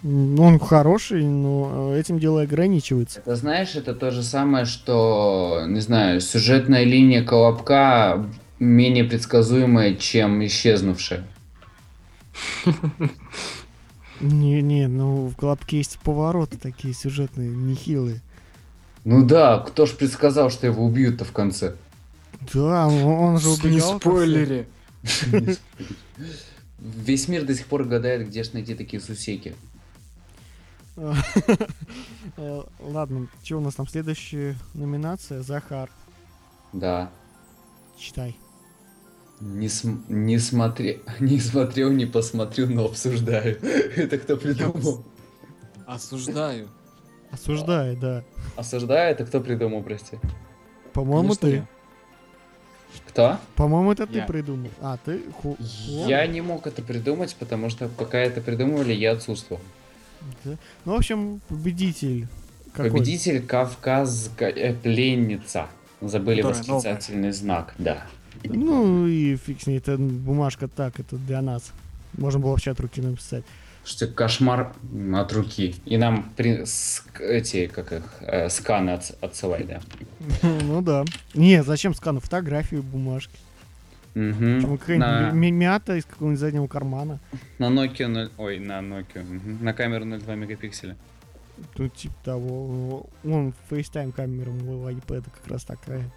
Он 0.02 0.58
хороший, 0.58 1.24
но 1.24 1.92
э, 1.94 2.00
этим 2.00 2.18
дело 2.18 2.42
ограничивается. 2.42 3.20
Это 3.20 3.34
знаешь, 3.36 3.74
это 3.74 3.94
то 3.94 4.10
же 4.10 4.22
самое, 4.22 4.64
что, 4.64 5.64
не 5.66 5.80
знаю, 5.80 6.20
сюжетная 6.20 6.84
линия 6.84 7.24
Колобка 7.24 8.24
менее 8.58 9.04
предсказуемая, 9.04 9.94
чем 9.94 10.44
исчезнувшая. 10.46 11.26
Не-не, 14.20 14.88
ну 14.88 15.26
в 15.28 15.36
Колобке 15.36 15.78
есть 15.78 15.98
повороты 16.00 16.56
такие 16.56 16.94
сюжетные, 16.94 17.50
нехилые. 17.50 18.22
Ну 19.04 19.24
да, 19.24 19.58
кто 19.58 19.86
ж 19.86 19.92
предсказал, 19.94 20.50
что 20.50 20.66
его 20.66 20.84
убьют-то 20.84 21.24
в 21.24 21.32
конце? 21.32 21.76
Да, 22.54 22.86
он, 22.88 23.02
он 23.04 23.38
же 23.38 23.48
Не 23.68 23.78
ко 23.78 23.84
всем. 23.84 24.00
спойлери. 24.00 24.66
Весь 26.78 27.28
мир 27.28 27.44
до 27.44 27.54
сих 27.54 27.66
пор 27.66 27.84
гадает, 27.84 28.26
где 28.28 28.42
ж 28.42 28.52
найти 28.52 28.74
такие 28.74 29.00
сусеки. 29.00 29.54
Ладно, 32.80 33.28
что 33.44 33.58
у 33.58 33.60
нас 33.60 33.74
там 33.74 33.86
следующая 33.86 34.56
номинация? 34.74 35.42
Захар, 35.42 35.90
Да. 36.72 37.10
читай. 37.98 38.36
Не, 39.40 39.68
см- 39.68 40.04
не, 40.08 40.38
смотре... 40.38 41.00
не 41.20 41.38
смотрел, 41.40 41.90
не 41.90 42.06
посмотрю, 42.06 42.66
но 42.68 42.86
обсуждаю. 42.86 43.58
Это 43.96 44.18
кто 44.18 44.36
придумал? 44.36 45.04
Осуждаю. 45.86 46.68
Осуждаю, 47.30 47.96
да. 47.96 48.24
Осуждаю, 48.56 49.12
это 49.12 49.26
кто 49.26 49.40
придумал, 49.40 49.82
прости? 49.82 50.16
По-моему, 50.92 51.34
Конечно, 51.34 51.48
ты. 51.48 51.54
я. 51.56 51.66
Кто? 53.08 53.38
По-моему, 53.56 53.92
это 53.92 54.06
ты 54.06 54.18
Я. 54.18 54.26
придумал. 54.26 54.70
А, 54.80 54.96
ты? 55.04 55.20
Ху- 55.42 55.56
Я 56.06 56.26
не 56.26 56.40
мог 56.40 56.66
это 56.66 56.82
придумать, 56.82 57.36
потому 57.38 57.68
что 57.68 57.88
пока 57.88 58.18
это 58.18 58.40
придумывали, 58.40 58.92
я 58.94 59.12
отсутствовал. 59.12 59.60
Да. 60.44 60.52
Ну, 60.84 60.92
в 60.92 60.96
общем, 60.96 61.40
победитель. 61.48 62.26
Какой? 62.72 62.90
Победитель 62.90 63.44
Кавказская 63.44 64.74
пленница. 64.74 65.66
Забыли 66.00 66.40
Которая 66.42 66.58
восклицательный 66.60 67.32
знак, 67.32 67.74
да. 67.78 68.06
Ну 68.44 69.06
и 69.06 69.36
фиг 69.36 69.62
с 69.62 69.66
ней, 69.66 69.78
это 69.78 69.96
бумажка 69.98 70.68
так, 70.68 70.98
это 71.00 71.16
для 71.16 71.42
нас. 71.42 71.72
Можно 72.16 72.40
было 72.40 72.50
вообще 72.50 72.70
от 72.70 72.80
руки 72.80 73.00
написать. 73.00 73.44
Что 73.84 74.08
кошмар 74.08 74.74
от 75.14 75.32
руки. 75.32 75.76
И 75.84 75.96
нам 75.96 76.32
при... 76.36 76.62
ск- 76.62 77.20
эти, 77.20 77.68
как 77.68 77.92
их, 77.92 78.02
э, 78.20 78.48
сканы 78.48 78.90
от... 78.90 79.16
отсылай, 79.20 79.64
да. 79.64 79.80
Ну 80.62 80.82
да. 80.82 81.04
Не, 81.34 81.62
зачем 81.62 81.94
скан? 81.94 82.18
Фотографию 82.18 82.82
бумажки. 82.82 83.38
Какая-нибудь 84.14 85.52
мята 85.52 85.96
из 85.96 86.04
какого-нибудь 86.04 86.40
заднего 86.40 86.66
кармана. 86.66 87.20
на 87.58 87.66
Nokia 87.66 88.08
0... 88.08 88.30
Ой, 88.38 88.58
на 88.58 88.80
Nokia. 88.80 89.62
На 89.62 89.72
камеру 89.72 90.04
0,2 90.04 90.36
мегапикселя. 90.36 90.96
Ну, 91.76 91.88
типа 91.88 92.14
того. 92.24 93.06
Вон 93.22 93.54
FaceTime 93.70 94.12
камера 94.12 94.50
моего 94.50 94.90
iPad 94.90 95.24
как 95.24 95.46
раз 95.48 95.64
такая. 95.64 96.10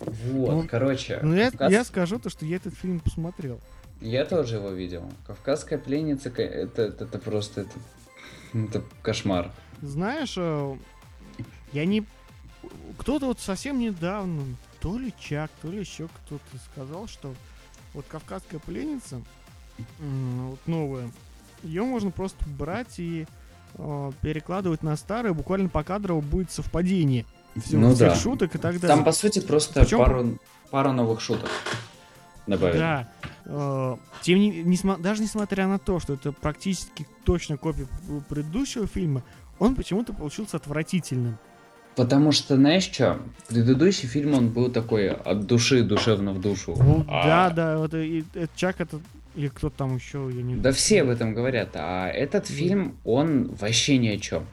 Вот, 0.00 0.50
Ну, 0.62 0.66
короче. 0.68 1.20
Ну, 1.22 1.34
я, 1.34 1.50
Кавказ- 1.50 1.70
я 1.70 1.84
скажу 1.84 2.18
то, 2.18 2.28
что 2.30 2.44
я 2.44 2.56
этот 2.56 2.74
фильм 2.74 3.00
посмотрел. 3.00 3.60
Я 4.00 4.24
тоже 4.26 4.56
его 4.56 4.70
видел. 4.70 5.10
Кавказская 5.26 5.78
пленница, 5.78 6.28
это, 6.28 6.82
это, 6.82 7.04
это 7.04 7.18
просто 7.18 7.62
это, 7.62 7.70
это 8.54 8.84
кошмар. 9.02 9.52
Знаешь, 9.80 10.34
э, 10.36 10.76
я 11.72 11.84
не... 11.86 12.04
Кто-то 12.98 13.26
вот 13.26 13.40
совсем 13.40 13.78
недавно, 13.78 14.42
то 14.80 14.98
ли 14.98 15.14
Чак, 15.18 15.50
то 15.62 15.70
ли 15.70 15.78
еще 15.78 16.08
кто-то 16.08 16.58
сказал, 16.70 17.06
что 17.08 17.34
вот 17.94 18.04
«Кавказская 18.08 18.60
пленница», 18.60 19.22
вот 19.98 20.58
новая, 20.66 21.10
ее 21.62 21.82
можно 21.84 22.10
просто 22.10 22.44
брать 22.48 22.98
и 22.98 23.26
э, 23.74 24.12
перекладывать 24.22 24.82
на 24.82 24.96
старое, 24.96 25.32
буквально 25.32 25.68
по 25.68 25.82
кадрово 25.84 26.20
будет 26.20 26.50
совпадение. 26.50 27.24
Всё- 27.64 27.78
Ну 27.78 27.94
всех 27.94 28.10
да. 28.10 28.14
шуток 28.16 28.54
и 28.54 28.58
так 28.58 28.74
далее. 28.80 28.88
Там, 28.96 29.04
по 29.04 29.12
сути, 29.12 29.40
просто 29.40 29.80
Причём- 29.80 29.98
пару, 29.98 30.38
пару 30.70 30.92
новых 30.92 31.20
шуток 31.20 31.48
добавили. 32.46 32.78
Да. 32.78 33.08
Э, 33.44 33.96
Тем 34.22 34.40
не, 34.40 34.62
несма- 34.62 35.00
даже 35.00 35.22
несмотря 35.22 35.66
на 35.68 35.78
то, 35.78 36.00
что 36.00 36.14
это 36.14 36.32
практически 36.32 37.06
точно 37.24 37.56
копия 37.56 37.86
предыдущего 38.28 38.86
фильма, 38.86 39.22
он 39.58 39.74
почему-то 39.76 40.12
получился 40.12 40.56
отвратительным. 40.56 41.38
Потому 41.94 42.32
что, 42.32 42.56
знаешь 42.56 42.82
что, 42.84 43.20
предыдущий 43.48 44.08
фильм, 44.08 44.34
он 44.34 44.48
был 44.48 44.70
такой 44.70 45.10
от 45.10 45.46
души, 45.46 45.82
душевно 45.82 46.32
в 46.32 46.40
душу. 46.40 46.74
Ну, 46.78 47.04
А- 47.08 47.24
Да, 47.24 47.50
да, 47.50 47.78
вот 47.78 47.94
и- 47.94 48.18
и 48.18 48.24
Чак 48.56 48.80
это 48.80 49.00
или 49.34 49.48
кто 49.48 49.70
там 49.70 49.94
еще, 49.96 50.28
я 50.32 50.42
не 50.42 50.56
Да 50.56 50.72
все 50.72 51.02
об 51.02 51.08
этом 51.08 51.34
говорят, 51.34 51.70
а 51.74 52.08
этот 52.08 52.46
фильм, 52.48 52.96
он 53.04 53.54
вообще 53.54 53.96
ни 53.98 54.08
о 54.08 54.18
чем. 54.18 54.44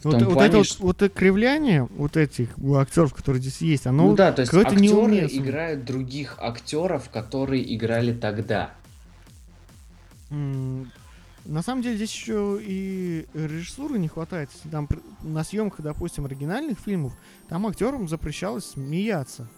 В 0.00 0.04
Вот, 0.06 0.14
вот 0.22 0.32
плане, 0.32 0.48
это 0.48 0.56
вот, 0.58 0.66
что- 0.66 0.82
вот 0.82 1.02
это 1.02 1.14
кривляние 1.14 1.86
вот 1.96 2.16
этих 2.16 2.48
актеров, 2.74 3.12
которые 3.14 3.40
здесь 3.42 3.60
есть, 3.60 3.86
оно 3.86 4.06
Ну, 4.08 4.16
да, 4.16 4.32
то 4.32 4.40
есть 4.40 4.52
актеры 4.54 4.80
неуместно. 4.80 5.36
играют 5.38 5.84
других 5.84 6.36
актеров, 6.38 7.10
которые 7.10 7.74
играли 7.76 8.14
тогда. 8.14 8.70
на 10.30 11.62
самом 11.62 11.82
деле 11.82 11.96
здесь 11.96 12.12
еще 12.12 12.58
и 12.62 13.26
режиссуры 13.34 13.98
не 13.98 14.08
хватает. 14.08 14.50
Там 14.70 14.88
на 15.22 15.42
съемках, 15.44 15.80
допустим, 15.82 16.24
оригинальных 16.26 16.78
фильмов, 16.78 17.12
там 17.48 17.66
актерам 17.66 18.08
запрещалось 18.08 18.66
смеяться. 18.66 19.48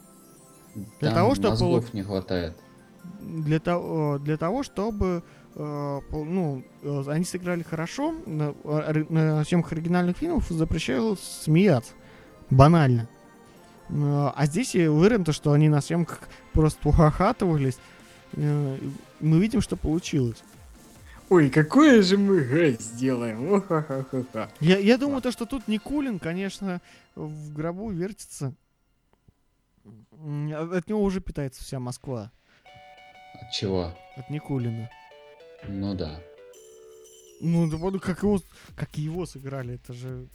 Для 0.75 1.11
Там 1.11 1.15
того, 1.15 1.35
чтобы 1.35 1.51
мозгов 1.51 1.93
не 1.93 2.03
хватает. 2.03 2.57
для 3.21 3.61
того, 3.61 4.19
для 4.19 4.37
того, 4.39 4.63
чтобы 4.63 5.23
ну, 5.55 6.63
э, 6.83 7.05
они 7.09 7.25
сыграли 7.25 7.63
хорошо, 7.63 8.15
на, 8.27 8.55
на 9.09 9.45
съемках 9.45 9.73
оригинальных 9.73 10.17
фильмов 10.17 10.49
запрещалось 10.49 11.21
смеяться. 11.21 11.93
Банально. 12.51 13.09
Э, 13.89 14.31
А 14.35 14.47
здесь 14.47 14.75
и 14.75 14.87
уверен, 14.87 15.25
то, 15.25 15.33
что 15.33 15.53
они 15.53 15.69
на 15.69 15.81
съемках 15.81 16.21
просто 16.53 16.89
ухахатывались. 16.89 17.79
Э, 18.35 18.79
Мы 19.21 19.41
видим, 19.41 19.61
что 19.61 19.77
получилось. 19.77 20.43
Ой, 21.29 21.49
какое 21.49 22.03
же 22.03 22.19
мы 22.19 22.41
г 22.41 22.73
сделаем. 22.79 23.55
О-ха-ха-ха-ха. 23.55 24.51
Я, 24.61 24.79
я 24.79 24.99
думаю, 24.99 25.23
то, 25.23 25.31
что 25.33 25.47
тут 25.47 25.67
Никулин, 25.67 26.19
конечно, 26.19 26.81
в 27.15 27.53
гробу 27.55 27.91
вертится. 27.91 28.53
От 29.85 30.89
него 30.89 31.03
уже 31.03 31.21
питается 31.21 31.65
вся 31.65 31.81
Москва. 31.81 32.31
От 33.41 33.51
чего? 33.51 33.95
От 34.17 34.29
Никулина. 34.31 34.91
Ну 35.69 35.95
да. 35.95 36.21
Ну, 37.41 37.69
да 37.69 37.77
вот 37.77 38.01
как 38.01 38.23
его, 38.23 38.41
как 38.77 38.97
его 38.99 39.27
сыграли, 39.27 39.75
это 39.75 39.93
же 39.93 40.27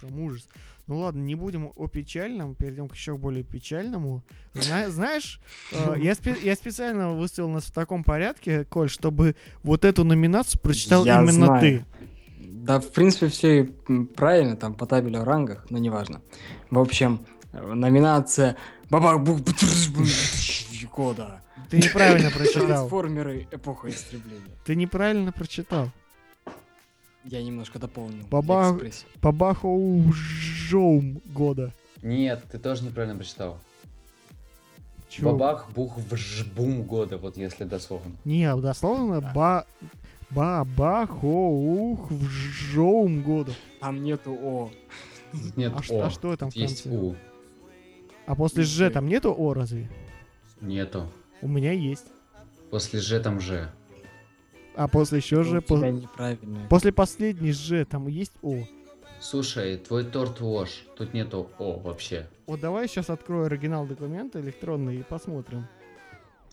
прям 0.00 0.18
ужас. 0.20 0.48
Ну 0.86 1.00
ладно, 1.00 1.20
не 1.20 1.34
будем 1.34 1.70
о 1.76 1.86
печальном, 1.88 2.54
перейдем 2.54 2.88
к 2.88 2.94
еще 2.94 3.16
более 3.18 3.44
печальному. 3.44 4.22
Зна- 4.54 4.88
знаешь, 4.90 5.40
э, 5.72 5.96
я, 5.98 6.12
спе- 6.12 6.42
я 6.42 6.54
специально 6.54 7.12
выставил 7.12 7.50
нас 7.50 7.64
в 7.64 7.72
таком 7.72 8.02
порядке, 8.04 8.64
Коль, 8.64 8.88
чтобы 8.88 9.36
вот 9.62 9.84
эту 9.84 10.04
номинацию 10.04 10.60
прочитал 10.60 11.04
Я 11.04 11.16
именно 11.20 11.32
знаю. 11.32 11.60
ты. 11.60 11.84
Да, 12.40 12.80
в 12.80 12.90
принципе, 12.92 13.28
все 13.28 13.64
правильно, 14.16 14.56
там 14.56 14.74
по 14.74 14.86
табелю 14.86 15.20
о 15.20 15.24
рангах, 15.26 15.66
но 15.68 15.76
неважно. 15.76 16.22
В 16.70 16.78
общем, 16.78 17.26
э, 17.52 17.60
номинация 17.74 18.56
Бабах 18.88 19.20
бух 19.20 19.40
года. 20.94 21.42
Ты 21.70 21.78
неправильно 21.78 22.30
прочитал. 22.30 22.66
Трансформеры 22.66 23.46
эпоха 23.50 23.88
истребления. 23.88 24.42
Ты 24.64 24.74
неправильно 24.74 25.32
прочитал. 25.32 25.90
Я 27.24 27.42
немножко 27.42 27.78
дополнил. 27.78 28.24
Бабах- 28.30 28.74
экспрессию. 28.76 29.10
Бабахоу 29.20 30.12
жоум 30.12 31.20
года. 31.26 31.72
Нет, 32.02 32.42
ты 32.50 32.58
тоже 32.58 32.84
неправильно 32.84 33.16
прочитал. 33.18 33.58
Чё? 35.10 35.24
Бабах, 35.32 35.70
бух, 35.70 35.96
вжбум 35.98 36.82
года, 36.82 37.18
вот 37.18 37.36
если 37.36 37.64
дословно. 37.64 38.14
Не, 38.24 38.54
дословно 38.56 39.20
ба... 39.20 39.66
Бабахоух 40.30 42.10
жоум 42.72 43.22
года. 43.22 43.52
Там 43.80 44.02
нету 44.04 44.32
О. 44.40 44.70
Нет, 45.56 45.72
А, 45.74 45.94
О. 45.94 46.06
а 46.06 46.10
что 46.10 46.36
там 46.36 46.50
в 46.50 46.54
Тут 46.54 46.62
есть 46.62 46.82
конце? 46.82 46.98
У. 46.98 47.14
А 48.26 48.34
после 48.34 48.62
Ж 48.64 48.90
там 48.90 49.06
нету 49.08 49.34
О 49.36 49.54
разве? 49.54 49.88
Нету. 50.60 51.10
У 51.42 51.48
меня 51.48 51.72
есть. 51.72 52.06
После 52.70 53.00
Ж 53.00 53.20
там 53.20 53.40
Ж. 53.40 53.68
А 54.74 54.86
после 54.88 55.18
еще 55.18 55.42
же... 55.42 55.60
тебя 55.60 56.06
по-. 56.16 56.36
После 56.68 56.92
последней 56.92 57.52
Ж 57.52 57.84
там 57.84 58.06
есть 58.08 58.34
О. 58.42 58.64
Слушай, 59.20 59.78
твой 59.78 60.04
торт 60.04 60.40
ложь. 60.40 60.84
Тут 60.96 61.14
нету 61.14 61.50
О 61.58 61.78
вообще. 61.78 62.28
Вот 62.46 62.60
давай 62.60 62.86
сейчас 62.88 63.10
открою 63.10 63.46
оригинал 63.46 63.86
документа 63.86 64.40
электронный 64.40 64.96
и 64.98 65.02
посмотрим. 65.02 65.66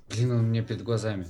Блин, 0.10 0.32
он 0.32 0.38
у 0.40 0.42
меня 0.44 0.64
перед 0.64 0.84
глазами. 0.84 1.28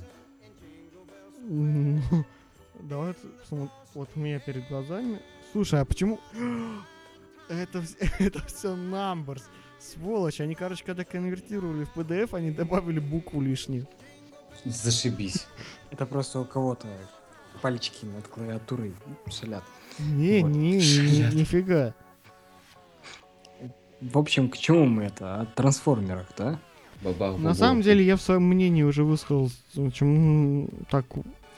М, 1.48 2.02
Давай 2.80 3.14
посмотрим. 3.40 3.70
Вот 3.94 4.08
у 4.14 4.20
меня 4.20 4.38
перед 4.38 4.68
глазами. 4.68 5.20
Слушай, 5.52 5.80
а 5.80 5.84
почему... 5.84 6.20
Это, 7.48 7.78
вс- 7.78 7.96
это 8.18 8.44
все 8.46 8.74
numbers. 8.74 9.42
Сволочь, 9.78 10.40
они, 10.40 10.54
короче, 10.54 10.84
когда 10.84 11.04
конвертировали 11.04 11.84
в 11.84 11.96
PDF, 11.96 12.34
они 12.36 12.50
добавили 12.50 12.98
букву 12.98 13.40
лишнюю. 13.40 13.86
Зашибись. 14.64 15.46
Это 15.90 16.06
просто 16.06 16.40
у 16.40 16.44
кого-то 16.44 16.88
пальчики 17.62 18.04
над 18.04 18.26
клавиатурой 18.28 18.94
шалят. 19.30 19.62
Не, 19.98 20.40
Вот. 20.42 20.48
не, 20.50 20.72
не, 20.72 20.80
Шляд. 20.80 21.34
нифига. 21.34 21.94
В 24.00 24.18
общем, 24.18 24.50
к 24.50 24.58
чему 24.58 24.84
мы 24.84 25.04
это? 25.04 25.40
О 25.40 25.46
трансформерах, 25.46 26.26
да? 26.36 26.58
Бабах, 27.00 27.38
На 27.38 27.54
самом 27.54 27.80
деле, 27.80 28.04
я 28.04 28.16
в 28.16 28.22
своем 28.22 28.42
мнении 28.42 28.82
уже 28.82 29.04
высказал 29.04 29.50
очень 29.74 30.06
м, 30.66 30.68
так 30.90 31.06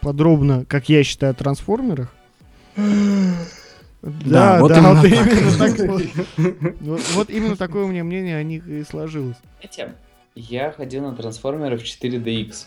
подробно, 0.00 0.64
как 0.64 0.88
я 0.88 1.02
считаю 1.02 1.32
о 1.32 1.34
трансформерах. 1.34 2.14
Да, 4.02 4.61
вот 4.61 4.69
да, 4.69 4.78
именно 4.78 4.95
вот 4.95 5.02
так. 5.02 5.12
именно 5.12 5.59
так 6.38 6.88
вот. 6.88 7.00
Вот 7.14 7.31
именно 7.31 7.57
такое 7.57 7.85
у 7.85 7.88
меня 7.88 8.05
мнение 8.05 8.37
о 8.37 8.43
них 8.43 8.67
и 8.69 8.85
сложилось. 8.85 9.37
Знаете, 9.61 9.95
я 10.35 10.71
ходил 10.71 11.02
на 11.02 11.14
трансформеры 11.17 11.76
в 11.78 11.83
4DX. 11.83 12.67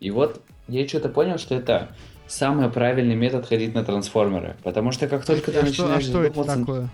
И 0.00 0.10
вот 0.10 0.42
я 0.66 0.86
что-то 0.88 1.08
понял, 1.08 1.38
что 1.38 1.54
это 1.54 1.94
самый 2.26 2.68
правильный 2.68 3.14
метод 3.14 3.46
ходить 3.46 3.74
на 3.74 3.84
трансформеры. 3.84 4.56
Потому 4.64 4.90
что 4.90 5.06
как 5.06 5.24
только 5.24 5.52
ты 5.52 5.58
А 5.58 5.66
что, 5.66 5.84
а 5.84 5.88
начинаешь 5.88 6.04
что 6.04 6.22
это 6.24 6.34
задумываться- 6.42 6.58
такое? 6.60 6.88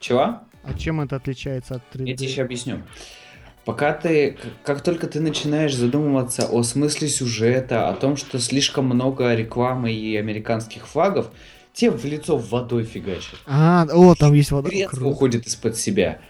Чего? 0.00 0.40
А 0.64 0.74
чем 0.78 1.00
это 1.00 1.16
отличается 1.16 1.74
от 1.76 1.82
3D? 1.94 2.08
Я 2.08 2.16
тебе 2.16 2.28
еще 2.28 2.42
объясню. 2.42 2.82
Пока 3.64 3.92
ты, 3.92 4.38
как 4.62 4.80
только 4.80 5.08
ты 5.08 5.20
начинаешь 5.20 5.74
задумываться 5.74 6.46
о 6.46 6.62
смысле 6.62 7.08
сюжета, 7.08 7.88
о 7.88 7.94
том, 7.94 8.16
что 8.16 8.38
слишком 8.38 8.86
много 8.86 9.34
рекламы 9.34 9.92
и 9.92 10.16
американских 10.16 10.86
флагов, 10.86 11.30
тебе 11.76 11.90
в 11.90 12.04
лицо 12.04 12.38
водой 12.38 12.84
фигачит. 12.84 13.38
А, 13.46 13.86
о, 13.92 14.14
там 14.14 14.32
есть 14.32 14.50
вода. 14.50 14.70
Круто. 14.88 15.04
уходит 15.04 15.46
из-под 15.46 15.76
себя. 15.76 16.20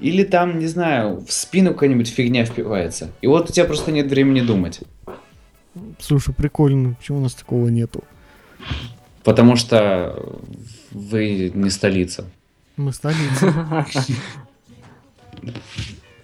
Или 0.00 0.24
там, 0.24 0.58
не 0.58 0.66
знаю, 0.66 1.24
в 1.24 1.32
спину 1.32 1.72
какая-нибудь 1.72 2.08
фигня 2.08 2.44
впивается. 2.44 3.10
И 3.22 3.26
вот 3.26 3.48
у 3.48 3.52
тебя 3.52 3.64
просто 3.64 3.92
нет 3.92 4.08
времени 4.08 4.40
думать. 4.40 4.80
Слушай, 6.00 6.34
прикольно, 6.34 6.94
почему 6.94 7.18
у 7.18 7.20
нас 7.22 7.34
такого 7.34 7.68
нету? 7.68 8.02
Потому 9.22 9.56
что 9.56 10.40
вы 10.90 11.50
не 11.54 11.70
столица. 11.70 12.24
Мы 12.76 12.92
столица. 12.92 13.86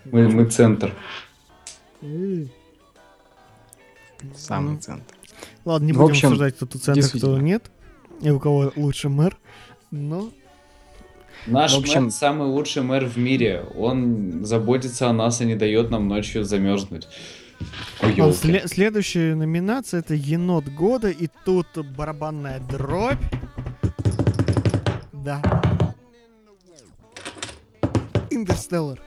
Мы, 0.05 0.29
мы 0.29 0.45
центр. 0.47 0.93
Самый 4.37 4.79
центр. 4.79 5.15
Ладно, 5.65 5.87
не 5.87 5.93
В 5.93 5.97
будем 5.97 6.11
общем, 6.11 6.29
обсуждать, 6.29 6.57
кто 6.57 6.67
тут 6.67 6.83
центр, 6.83 7.09
кто 7.09 7.39
нет. 7.39 7.71
И 8.21 8.31
у 8.31 8.39
кого 8.41 8.73
лучше 8.77 9.09
мэр. 9.09 9.37
Но 9.91 10.31
Наш 11.47 11.75
В 11.75 11.79
общем- 11.81 12.05
мэр 12.05 12.11
самый 12.13 12.49
лучший 12.49 12.83
мэр 12.83 13.05
в 13.05 13.19
мире. 13.19 13.65
Он 13.77 14.45
заботится 14.47 15.11
о 15.11 15.13
нас 15.13 15.41
и 15.43 15.45
не 15.45 15.55
дает 15.57 15.91
нам 15.91 16.09
ночью 16.09 16.43
замерзнуть. 16.45 17.07
Ой, 18.03 18.15
А 18.19 18.33
сле- 18.33 18.67
следующая 18.67 19.35
номинация 19.35 20.01
это 20.01 20.15
енот 20.15 20.69
года, 20.69 21.11
и 21.11 21.29
тут 21.45 21.67
барабанная 21.97 22.61
дробь. 22.61 23.19
Да. 25.13 25.43
Интерстеллар. 28.31 29.01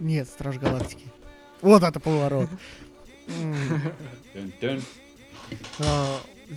Нет, 0.00 0.28
Страж 0.28 0.58
Галактики. 0.58 1.04
Вот 1.60 1.82
это 1.82 1.98
поворот. 2.00 2.48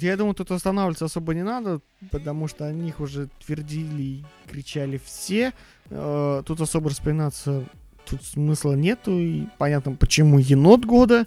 Я 0.01 0.17
думаю, 0.17 0.33
тут 0.35 0.51
останавливаться 0.51 1.05
особо 1.05 1.33
не 1.33 1.43
надо, 1.43 1.81
потому 2.11 2.47
что 2.47 2.65
о 2.65 2.71
них 2.71 2.99
уже 2.99 3.29
твердили 3.45 4.01
и 4.01 4.25
кричали 4.49 4.99
все. 5.03 5.53
Э, 5.89 6.43
Тут 6.45 6.61
особо 6.61 6.89
распинаться 6.89 7.65
тут 8.05 8.23
смысла 8.23 8.73
нету, 8.73 9.17
и 9.19 9.47
понятно, 9.57 9.93
почему 9.93 10.37
енот 10.39 10.85
года, 10.85 11.25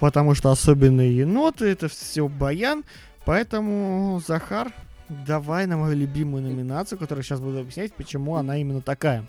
потому 0.00 0.34
что 0.34 0.50
особенные 0.50 1.16
еноты, 1.18 1.66
это 1.66 1.88
все 1.88 2.28
баян, 2.28 2.82
поэтому, 3.26 4.22
Захар, 4.26 4.72
давай 5.08 5.66
на 5.66 5.76
мою 5.76 5.96
любимую 5.96 6.42
номинацию, 6.42 6.98
которую 6.98 7.24
сейчас 7.24 7.40
буду 7.40 7.58
объяснять, 7.60 7.92
почему 7.94 8.36
она 8.36 8.56
именно 8.56 8.80
такая. 8.80 9.26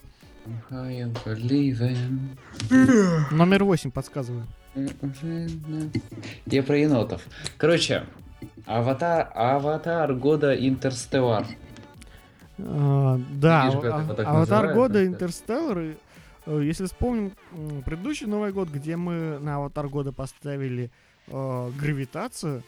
Номер 3.32 3.64
8 3.64 3.92
подсказываю. 3.92 4.46
Я 6.46 6.64
про 6.64 6.78
енотов. 6.78 7.26
Короче, 7.58 8.06
аватар, 8.66 9.32
аватар 9.34 10.14
года 10.14 10.56
Интерстеллар. 10.56 11.46
А, 12.58 13.20
да, 13.32 13.68
Видишь, 13.68 13.84
а- 13.84 13.96
Аватар 14.00 14.26
называют, 14.34 14.74
года 14.76 14.94
да? 14.94 15.06
Интерстеллар. 15.06 15.80
и, 15.80 15.96
э, 16.46 16.62
Если 16.64 16.86
вспомним 16.86 17.32
предыдущий 17.86 18.28
Новый 18.28 18.54
год, 18.54 18.70
где 18.70 18.96
мы 18.96 19.40
на 19.40 19.58
Аватар 19.58 19.88
года 19.90 20.12
поставили 20.12 20.90
э, 21.28 21.72
гравитацию, 21.80 22.64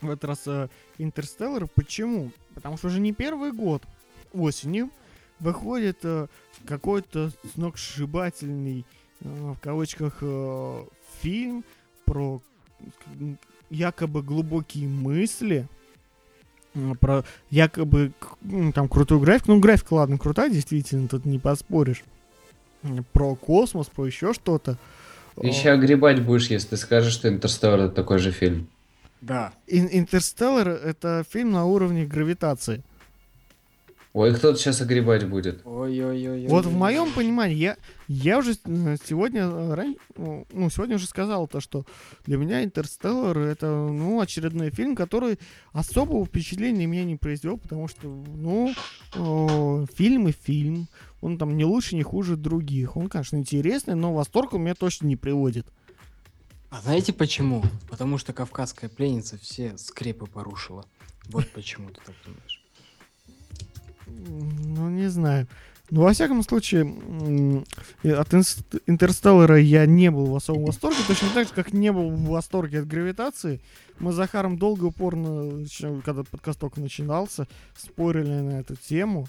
в 0.00 0.08
этот 0.10 0.24
раз 0.24 0.42
э, 0.46 0.68
Интерстеллар. 0.98 1.66
Почему? 1.68 2.30
Потому 2.54 2.76
что 2.78 2.88
уже 2.88 3.00
не 3.00 3.12
первый 3.12 3.52
год 3.52 3.82
осенью 4.32 4.90
выходит 5.38 5.98
э, 6.04 6.26
какой-то 6.66 7.30
сногсшибательный, 7.54 8.84
э, 9.20 9.28
в 9.28 9.58
кавычках, 9.60 10.18
э, 10.22 10.84
фильм 11.20 11.64
про 12.06 12.40
якобы 13.70 14.22
глубокие 14.22 14.86
мысли, 14.88 15.66
м, 16.74 16.96
про 16.96 17.24
якобы 17.50 18.12
м, 18.42 18.72
там 18.72 18.88
крутую 18.88 19.20
графику. 19.20 19.52
Ну, 19.52 19.60
графика, 19.60 19.94
ладно, 19.94 20.18
крутая, 20.18 20.50
действительно, 20.50 21.08
тут 21.08 21.24
не 21.24 21.38
поспоришь. 21.38 22.02
Про 23.12 23.34
космос, 23.34 23.86
про 23.88 24.06
еще 24.06 24.32
что-то. 24.32 24.76
Еще 25.40 25.70
огребать 25.70 26.22
будешь, 26.22 26.48
если 26.48 26.68
ты 26.70 26.76
скажешь, 26.76 27.12
что 27.12 27.28
Интерстеллар 27.28 27.80
это 27.80 27.94
такой 27.94 28.18
же 28.18 28.30
фильм. 28.32 28.68
Да. 29.20 29.52
Ин- 29.66 29.88
Интерстеллар 29.92 30.68
это 30.68 31.24
фильм 31.30 31.52
на 31.52 31.64
уровне 31.66 32.04
гравитации. 32.06 32.82
Ой, 34.12 34.34
кто-то 34.34 34.58
сейчас 34.58 34.80
огребать 34.80 35.28
будет. 35.28 35.60
Ой-ой-ой. 35.64 36.48
Вот 36.48 36.66
в 36.66 36.76
моем 36.76 37.12
понимании, 37.12 37.56
я, 37.56 37.76
я 38.08 38.38
уже 38.38 38.56
э, 38.64 38.96
сегодня, 39.04 39.42
э, 39.42 39.74
ран- 39.74 39.96
ну, 40.16 40.46
ну, 40.52 40.68
сегодня 40.68 40.96
уже 40.96 41.06
сказал 41.06 41.46
то, 41.46 41.60
что 41.60 41.84
для 42.26 42.36
меня 42.36 42.64
Интерстеллар 42.64 43.38
это, 43.38 43.68
ну, 43.68 44.20
очередной 44.20 44.70
фильм, 44.70 44.96
который 44.96 45.38
особого 45.72 46.26
впечатления 46.26 46.86
меня 46.86 47.04
не 47.04 47.14
произвел, 47.14 47.56
потому 47.56 47.86
что, 47.86 48.08
ну, 48.08 48.74
э, 49.14 49.86
фильм 49.94 50.26
и 50.26 50.32
фильм, 50.32 50.88
он 51.20 51.38
там 51.38 51.56
не 51.56 51.64
лучше, 51.64 51.94
не 51.94 52.02
хуже 52.02 52.36
других. 52.36 52.96
Он, 52.96 53.08
конечно, 53.08 53.36
интересный, 53.36 53.94
но 53.94 54.12
восторг 54.12 54.54
у 54.54 54.58
меня 54.58 54.74
точно 54.74 55.06
не 55.06 55.16
приводит. 55.16 55.68
А 56.70 56.80
знаете 56.80 57.12
почему? 57.12 57.62
Потому 57.88 58.18
что 58.18 58.32
кавказская 58.32 58.90
пленница 58.90 59.38
все 59.38 59.78
скрепы 59.78 60.26
порушила. 60.26 60.84
Вот 61.26 61.48
почему 61.50 61.90
ты 61.90 62.00
так 62.04 62.14
думаешь. 62.24 62.59
Ну, 64.10 64.88
не 64.90 65.08
знаю. 65.08 65.46
Ну, 65.90 66.02
во 66.02 66.12
всяком 66.12 66.42
случае, 66.44 66.82
от 68.04 68.34
Интерстеллара 68.86 69.58
я 69.58 69.86
не 69.86 70.10
был 70.10 70.26
в 70.26 70.36
особом 70.36 70.66
восторге, 70.66 70.98
точно 71.08 71.30
так 71.34 71.48
же, 71.48 71.54
как 71.54 71.72
не 71.72 71.90
был 71.90 72.10
в 72.10 72.28
восторге 72.28 72.80
от 72.80 72.86
гравитации. 72.86 73.60
Мы 73.98 74.12
с 74.12 74.14
Захаром 74.14 74.56
долго, 74.56 74.84
упорно, 74.84 75.66
когда 76.04 76.22
подкаст 76.22 76.60
только 76.60 76.80
начинался, 76.80 77.48
спорили 77.76 78.40
на 78.40 78.60
эту 78.60 78.76
тему. 78.76 79.26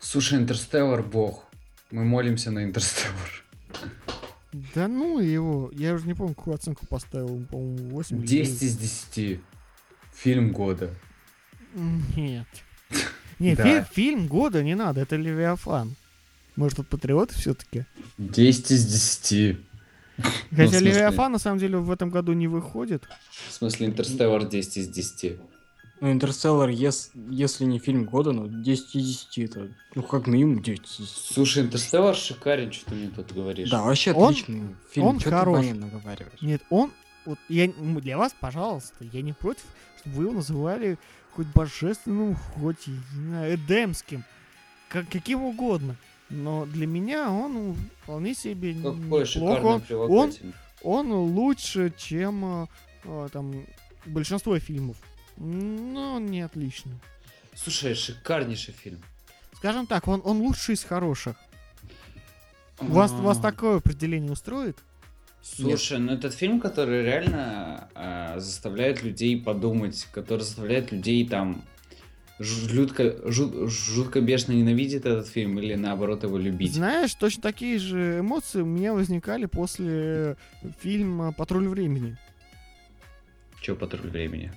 Слушай, 0.00 0.38
Интерстеллар 0.38 1.02
бог. 1.02 1.44
Мы 1.90 2.04
молимся 2.04 2.50
на 2.50 2.64
Интерстеллар. 2.64 3.44
Да 4.74 4.88
ну 4.88 5.18
его, 5.18 5.70
я 5.74 5.94
уже 5.94 6.06
не 6.06 6.14
помню, 6.14 6.34
какую 6.34 6.54
оценку 6.54 6.86
поставил, 6.86 7.44
по-моему, 7.50 7.90
8 7.90 8.16
или 8.16 8.26
10 8.26 8.62
из 8.62 8.76
10. 8.76 9.40
Фильм 10.14 10.52
года. 10.52 10.94
9. 11.74 12.16
Нет. 12.16 12.46
Нет, 13.42 13.58
Да. 13.58 13.82
фи- 13.84 13.94
фильм 13.94 14.26
года 14.26 14.62
не 14.62 14.74
надо, 14.74 15.00
это 15.00 15.16
Левиафан. 15.16 15.94
Может, 16.56 16.76
тут 16.78 16.88
патриоты 16.88 17.34
все-таки? 17.34 17.84
10 18.18 18.70
из 18.70 18.84
10. 18.86 19.58
Хотя 20.50 20.68
смысле? 20.68 20.90
Левиафан 20.92 21.32
на 21.32 21.38
самом 21.38 21.58
деле 21.58 21.78
в 21.78 21.90
этом 21.90 22.10
году 22.10 22.32
не 22.34 22.46
выходит. 22.48 23.04
В 23.48 23.52
смысле, 23.52 23.86
Интерстеллар 23.86 24.44
10 24.44 24.76
из 24.76 24.88
10. 24.88 25.38
Ну, 26.00 26.10
Интерстеллар, 26.12 26.68
ес- 26.68 27.10
если 27.30 27.64
не 27.64 27.78
фильм 27.78 28.04
года, 28.04 28.32
ну, 28.32 28.48
10 28.48 28.96
из 28.96 29.06
10 29.06 29.38
это, 29.38 29.68
ну, 29.94 30.02
как 30.02 30.26
минимум 30.26 30.60
10 30.60 30.80
из 30.84 30.96
10. 31.08 31.34
Слушай, 31.34 31.62
Интерстеллар 31.62 32.16
шикарен, 32.16 32.72
что 32.72 32.86
ты 32.90 32.94
мне 32.96 33.08
тут 33.08 33.32
говоришь. 33.32 33.70
Да, 33.70 33.82
вообще 33.82 34.12
Он- 34.12 34.32
отличный 34.32 34.62
фильм. 34.90 35.06
он 35.06 35.18
Чё 35.20 35.30
хорош. 35.30 35.64
ты 35.64 35.74
наговариваешь? 35.74 36.42
Нет, 36.42 36.60
он, 36.70 36.90
вот 37.24 37.38
я 37.48 37.68
для 37.68 38.18
вас, 38.18 38.34
пожалуйста, 38.38 39.04
я 39.12 39.22
не 39.22 39.32
против, 39.32 39.64
чтобы 40.00 40.16
вы 40.16 40.24
его 40.24 40.32
называли 40.34 40.98
хоть 41.32 41.46
божественным, 41.48 42.34
хоть, 42.34 42.86
не 42.86 43.00
знаю, 43.14 43.54
эдемским. 43.54 44.24
как, 44.88 45.08
каким 45.08 45.42
угодно. 45.42 45.96
Но 46.28 46.66
для 46.66 46.86
меня 46.86 47.30
он 47.30 47.76
вполне 48.02 48.34
себе 48.34 48.74
Какой 48.74 48.96
неплох. 48.96 49.26
шикарный 49.26 49.96
Он, 49.96 50.32
он 50.82 51.12
лучше, 51.12 51.92
чем 51.96 52.64
э, 52.64 52.66
э, 53.04 53.28
там 53.32 53.66
большинство 54.06 54.58
фильмов. 54.58 54.96
Но 55.36 56.18
не 56.18 56.40
отлично. 56.42 56.92
Слушай, 57.54 57.94
шикарнейший 57.94 58.74
фильм. 58.74 59.02
Скажем 59.56 59.86
так, 59.86 60.08
он, 60.08 60.22
он 60.24 60.38
лучший 60.38 60.74
из 60.74 60.84
хороших. 60.84 61.36
Вас, 62.78 63.12
вас 63.12 63.38
А. 63.38 63.42
такое 63.42 63.76
определение 63.76 64.32
устроит? 64.32 64.78
Слушай, 65.42 65.98
ну 65.98 66.12
этот 66.12 66.34
фильм, 66.34 66.60
который 66.60 67.02
реально 67.02 67.88
а, 67.94 68.38
заставляет 68.38 69.02
людей 69.02 69.40
подумать, 69.40 70.06
который 70.12 70.40
заставляет 70.40 70.92
людей 70.92 71.26
там 71.26 71.64
жутко, 72.38 73.16
жут- 73.28 73.68
жутко 73.68 74.20
бешено 74.20 74.54
ненавидеть 74.54 75.04
этот 75.04 75.26
фильм 75.26 75.58
или 75.58 75.74
наоборот 75.74 76.22
его 76.22 76.38
любить. 76.38 76.74
Знаешь, 76.74 77.14
точно 77.14 77.42
такие 77.42 77.78
же 77.78 78.20
эмоции 78.20 78.62
у 78.62 78.66
меня 78.66 78.94
возникали 78.94 79.46
после 79.46 80.36
фильма 80.80 81.32
«Патруль 81.32 81.68
времени». 81.68 82.16
Че 83.60 83.74
патруль 83.74 84.10
времени? 84.10 84.52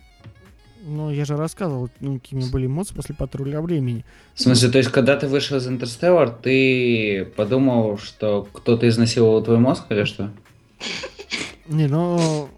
Ну, 0.84 1.10
я 1.12 1.26
же 1.26 1.36
рассказывал, 1.36 1.89
ну, 2.00 2.19
какими 2.19 2.48
были 2.52 2.67
эмоции 2.67 2.93
после 2.93 3.15
«Патруля 3.15 3.60
времени». 3.62 4.06
В 4.36 4.41
смысле, 4.41 4.69
то 4.69 4.78
есть, 4.78 4.91
когда 4.91 5.17
ты 5.17 5.28
вышел 5.28 5.58
из 5.58 5.67
Интерстеллар, 5.67 6.30
ты 6.30 7.26
подумал, 7.36 7.98
что 7.98 8.48
кто-то 8.54 8.88
изнасиловал 8.88 9.43
твой 9.43 9.58
мозг 9.58 9.86
или 9.89 10.04
что? 10.04 10.32
Не, 11.67 11.88
ну, 11.88 12.50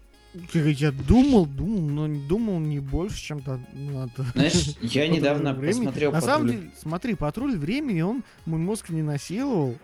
я- 0.52 0.92
думал, 0.92 1.46
думал, 1.46 1.80
но 1.80 2.06
не 2.06 2.20
думал 2.20 2.58
не 2.58 2.78
больше, 2.80 3.20
чем 3.20 3.40
то 3.40 3.58
надо. 3.72 4.12
Знаешь, 4.34 4.76
я 4.82 5.02
«Патруль 5.02 5.16
недавно 5.16 5.52
времени». 5.54 5.78
посмотрел 5.86 6.12
На 6.12 6.20
самом 6.20 6.46
«Патруль...» 6.46 6.60
деле, 6.60 6.72
смотри, 6.80 7.14
«Патруль 7.14 7.56
времени», 7.56 8.02
он 8.02 8.22
мой 8.46 8.60
мозг 8.60 8.90
не 8.90 9.02
насиловал. 9.02 9.74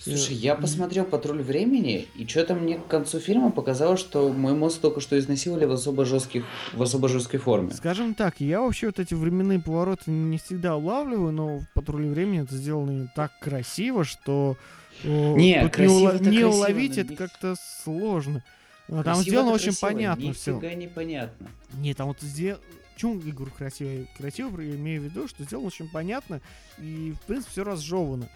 Слушай, 0.00 0.36
я 0.36 0.54
посмотрел 0.54 1.04
«Патруль 1.04 1.42
времени», 1.42 2.06
и 2.14 2.26
что-то 2.26 2.54
мне 2.54 2.76
к 2.78 2.86
концу 2.86 3.18
фильма 3.18 3.50
показалось, 3.50 3.98
что 3.98 4.32
мой 4.32 4.54
мозг 4.54 4.80
только 4.80 5.00
что 5.00 5.18
изнасиловали 5.18 5.64
в 5.64 5.72
особо 5.72 6.04
жестких, 6.04 6.44
в 6.72 6.82
особо 6.82 7.08
жесткой 7.08 7.40
форме. 7.40 7.72
Скажем 7.72 8.14
так, 8.14 8.40
я 8.40 8.60
вообще 8.60 8.86
вот 8.86 9.00
эти 9.00 9.14
временные 9.14 9.58
повороты 9.58 10.10
не 10.10 10.38
всегда 10.38 10.76
улавливаю, 10.76 11.32
но 11.32 11.58
в 11.58 11.66
«Патруле 11.74 12.10
времени» 12.10 12.42
это 12.42 12.54
сделано 12.54 13.10
так 13.16 13.32
красиво, 13.40 14.04
что 14.04 14.56
Не, 15.04 15.62
тут 15.62 15.72
красиво 15.72 15.98
ула- 15.98 16.12
не 16.14 16.18
красиво, 16.24 16.48
уловить 16.50 16.98
это 16.98 17.10
не- 17.10 17.16
как-то 17.16 17.54
сложно. 17.84 18.42
А 18.88 18.92
Там 19.02 19.02
Красиво 19.02 19.22
сделано 19.24 19.50
очень 19.52 19.64
красиво, 19.66 19.88
понятно 19.88 20.32
все. 20.32 20.74
Непонятно. 20.74 21.48
Нет, 21.74 21.96
там 21.96 22.08
вот 22.08 22.20
сделано... 22.20 22.62
Почему 22.94 23.20
говорю 23.20 23.50
красиво? 23.56 24.06
Красиво 24.16 24.58
я 24.60 24.74
имею 24.76 25.02
в 25.02 25.04
виду, 25.04 25.28
что 25.28 25.44
сделано 25.44 25.66
очень 25.66 25.88
понятно 25.88 26.40
и, 26.78 27.12
в 27.12 27.20
принципе, 27.26 27.50
все 27.52 27.64
разжевано. 27.64 28.28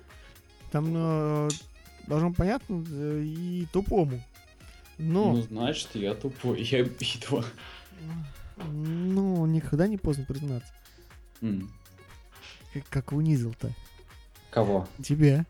Там 0.70 0.92
э, 0.94 1.49
должно 2.07 2.33
понятно 2.35 2.85
э, 2.90 3.23
и 3.25 3.66
тупому. 3.73 4.23
Но, 4.99 5.33
Ну, 5.33 5.42
значит, 5.42 5.88
я 5.94 6.14
тупой, 6.14 6.62
я 6.62 6.83
битва. 7.01 7.44
ну, 8.59 9.46
никогда 9.46 9.87
не 9.87 9.96
поздно 9.96 10.25
признаться. 10.27 10.73
М, 11.40 11.70
Как, 12.75 12.87
как 12.88 13.12
унизил-то. 13.12 13.70
Кого? 14.51 14.87
Тебя. 15.03 15.46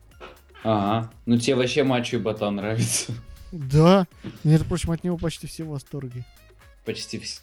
Ага. 0.63 1.11
Ну 1.25 1.37
тебе 1.37 1.55
вообще 1.55 1.83
мачо 1.83 2.17
и 2.17 2.19
ботан 2.19 2.55
нравится. 2.55 3.13
Да. 3.51 4.07
Между 4.43 4.65
прочим, 4.65 4.91
от 4.91 5.03
него 5.03 5.17
почти 5.17 5.47
все 5.47 5.63
в 5.63 5.69
восторге. 5.69 6.23
Почти 6.85 7.19
все. 7.19 7.41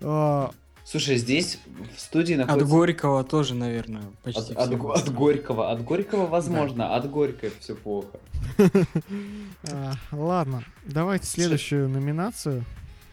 А, 0.00 0.50
Слушай, 0.84 1.16
здесь 1.16 1.58
в 1.96 2.00
студии 2.00 2.34
От 2.34 2.46
находится... 2.46 2.70
Горького 2.70 3.24
тоже, 3.24 3.54
наверное, 3.54 4.04
почти 4.22 4.52
От, 4.52 4.72
от 4.72 4.72
от 4.72 5.12
Горького. 5.12 5.70
От 5.72 5.82
Горького 5.82 6.26
возможно, 6.26 6.94
от 6.94 7.10
Горького 7.10 7.50
все 7.58 7.74
плохо. 7.74 8.18
а, 9.72 9.94
ладно, 10.12 10.62
давайте 10.84 11.26
следующую 11.26 11.88
номинацию. 11.88 12.64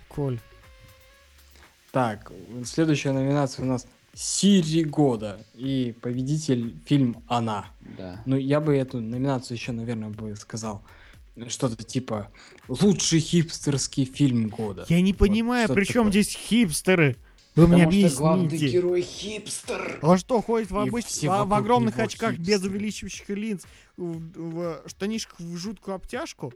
Коль. 0.07 0.39
Так, 1.91 2.31
следующая 2.63 3.11
номинация 3.11 3.63
у 3.63 3.67
нас 3.67 3.87
Сири 4.13 4.83
года 4.83 5.43
и 5.55 5.95
победитель 6.01 6.75
фильм 6.85 7.23
Она. 7.27 7.65
Да. 7.97 8.21
Ну, 8.25 8.37
я 8.37 8.61
бы 8.61 8.75
эту 8.77 9.01
номинацию 9.01 9.57
еще, 9.57 9.71
наверное, 9.71 10.09
бы 10.09 10.35
сказал 10.35 10.83
что-то 11.47 11.83
типа 11.83 12.29
лучший 12.67 13.19
хипстерский 13.19 14.05
фильм 14.05 14.49
года. 14.49 14.85
Я 14.87 15.01
не 15.01 15.13
понимаю, 15.13 15.65
что 15.65 15.73
при 15.73 15.85
чем 15.85 16.05
такое? 16.05 16.11
здесь 16.11 16.35
хипстеры? 16.35 17.17
Вы 17.55 17.67
мне 17.67 17.89
что 18.09 18.17
главный 18.19 18.45
объясните. 18.47 18.73
герой 18.73 19.01
хипстер. 19.01 19.99
Он 20.01 20.17
что, 20.17 20.41
ходит 20.41 20.69
в, 20.71 20.75
И 20.85 20.89
обыч- 20.89 21.27
в- 21.27 21.47
в 21.49 21.53
огромных 21.53 21.97
очках 21.99 22.35
без 22.37 22.47
хипстеры. 22.47 22.69
увеличивающих 22.69 23.29
линз, 23.29 23.63
в, 23.97 24.21
в 24.35 24.83
штанишках 24.89 25.39
в 25.39 25.55
жуткую 25.57 25.95
обтяжку 25.95 26.53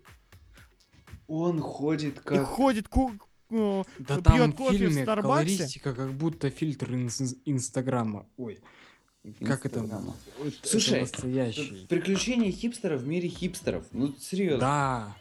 Он 1.27 1.59
ходит 1.59 2.17
и 2.17 2.21
как... 2.21 2.43
ходит 2.45 2.87
ку- 2.87 3.11
о, 3.49 3.83
Да 3.99 4.15
пьет 4.15 4.23
там 4.23 4.51
в 4.51 4.55
кофе 4.55 4.75
в 4.75 4.79
фильме 4.79 5.03
Старбаксе. 5.03 5.27
колористика 5.57 5.93
как 5.93 6.13
будто 6.13 6.49
фильтр 6.49 6.91
инс- 6.91 7.37
Инстаграма. 7.45 8.25
Ой, 8.37 8.59
как 9.45 9.65
это? 9.65 9.79
Инстаграма. 9.79 10.15
Ой, 10.41 10.49
это 10.49 10.67
Слушай, 10.67 11.01
настоящий. 11.01 11.85
Приключения 11.89 12.51
хипстера 12.51 12.97
в 12.97 13.07
мире 13.07 13.29
хипстеров. 13.29 13.85
Ну, 13.91 14.13
серьезно. 14.19 14.59
Да. 14.59 15.15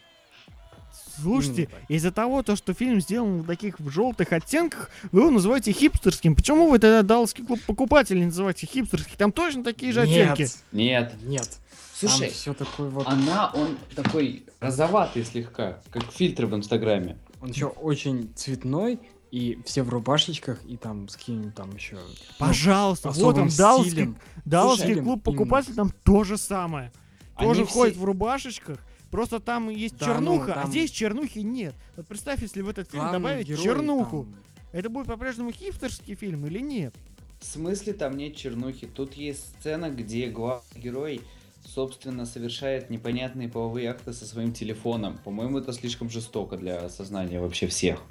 Слушайте, 1.19 1.69
из-за 1.89 2.13
того, 2.13 2.43
то, 2.43 2.57
что 2.57 2.75
фильм 2.75 3.01
сделан 3.01 3.41
в 3.43 3.47
таких 3.47 3.81
в 3.81 3.89
желтых 3.91 4.33
оттенках, 4.33 4.91
вы 5.13 5.21
его 5.23 5.31
называете 5.31 5.73
хипстерским. 5.73 6.35
Почему 6.37 6.69
вы 6.69 6.79
тогда 6.79 7.03
Далласский 7.03 7.45
клуб 7.45 7.59
покупателей 7.67 8.27
называете 8.27 8.67
хипстерским? 8.67 9.17
Там 9.17 9.33
точно 9.33 9.65
такие 9.65 9.93
же 9.93 10.03
оттенки. 10.03 10.43
Нет, 10.73 11.13
Нет. 11.13 11.15
нет. 11.23 11.59
Слушай, 11.95 12.29
все 12.29 12.53
такой 12.53 12.91
вот. 12.91 13.07
она, 13.07 13.51
он 13.55 13.79
такой 13.95 14.45
розоватый 14.61 15.25
слегка, 15.25 15.81
как 15.91 16.05
фильтр 16.13 16.45
в 16.45 16.55
Инстаграме. 16.55 17.17
Он 17.41 17.51
еще 17.51 17.67
очень 17.67 18.33
цветной, 18.35 18.99
и 19.31 19.59
все 19.65 19.83
в 19.83 19.89
рубашечках, 19.91 20.65
и 20.67 20.77
там 20.77 21.09
с 21.09 21.17
каким 21.17 21.53
там 21.53 21.75
еще. 21.75 21.99
Пожалуйста, 22.39 23.09
вот 23.11 23.17
особым 23.39 23.45
он. 23.45 24.17
Далласский 24.45 24.87
Слушай, 24.87 24.95
клуб 25.03 25.05
именно. 25.27 25.39
покупателей, 25.39 25.75
там 25.75 25.91
то 26.05 26.25
же 26.25 26.37
самое. 26.39 26.93
Они 27.35 27.49
Тоже 27.49 27.65
все- 27.67 27.73
ходят 27.75 27.97
в 27.97 28.05
рубашечках. 28.05 28.79
Просто 29.11 29.41
там 29.41 29.69
есть 29.69 29.99
Да, 29.99 30.07
чернуха, 30.07 30.47
ну, 30.47 30.53
а 30.53 30.55
там- 30.63 30.71
здесь 30.71 30.91
чернухи 30.91 31.39
нет. 31.41 31.75
Вот 31.97 32.07
представь, 32.07 32.43
если 32.43 32.61
в 32.63 32.69
этот 32.69 32.91
фильм 32.91 33.03
Главный 33.03 33.19
добавить 33.21 33.49
герой 33.49 33.63
чернуху. 33.65 34.25
там- 34.25 34.37
Это 34.73 34.89
будет 34.91 35.07
по-прежнему 35.07 35.53
хипстерский 35.53 36.15
фильм 36.15 36.47
или 36.47 36.61
нет? 36.61 36.95
В 37.41 37.45
смысле 37.45 37.93
там 37.93 38.17
нет 38.17 38.35
чернухи? 38.37 38.87
Тут 38.87 39.15
есть 39.15 39.47
сцена, 39.59 39.91
где 39.91 40.29
главный 40.29 40.81
герой, 40.81 41.21
собственно, 41.67 42.27
совершает 42.27 42.91
непонятные 42.91 43.49
половые 43.49 43.91
акты 43.91 44.13
со 44.13 44.25
своим 44.27 44.53
телефоном. 44.53 45.19
По-моему, 45.25 45.59
это 45.59 45.73
слишком 45.73 46.11
жестоко 46.11 46.57
для 46.57 46.89
сознания 46.89 47.41
вообще 47.41 47.67
всех. 47.67 48.03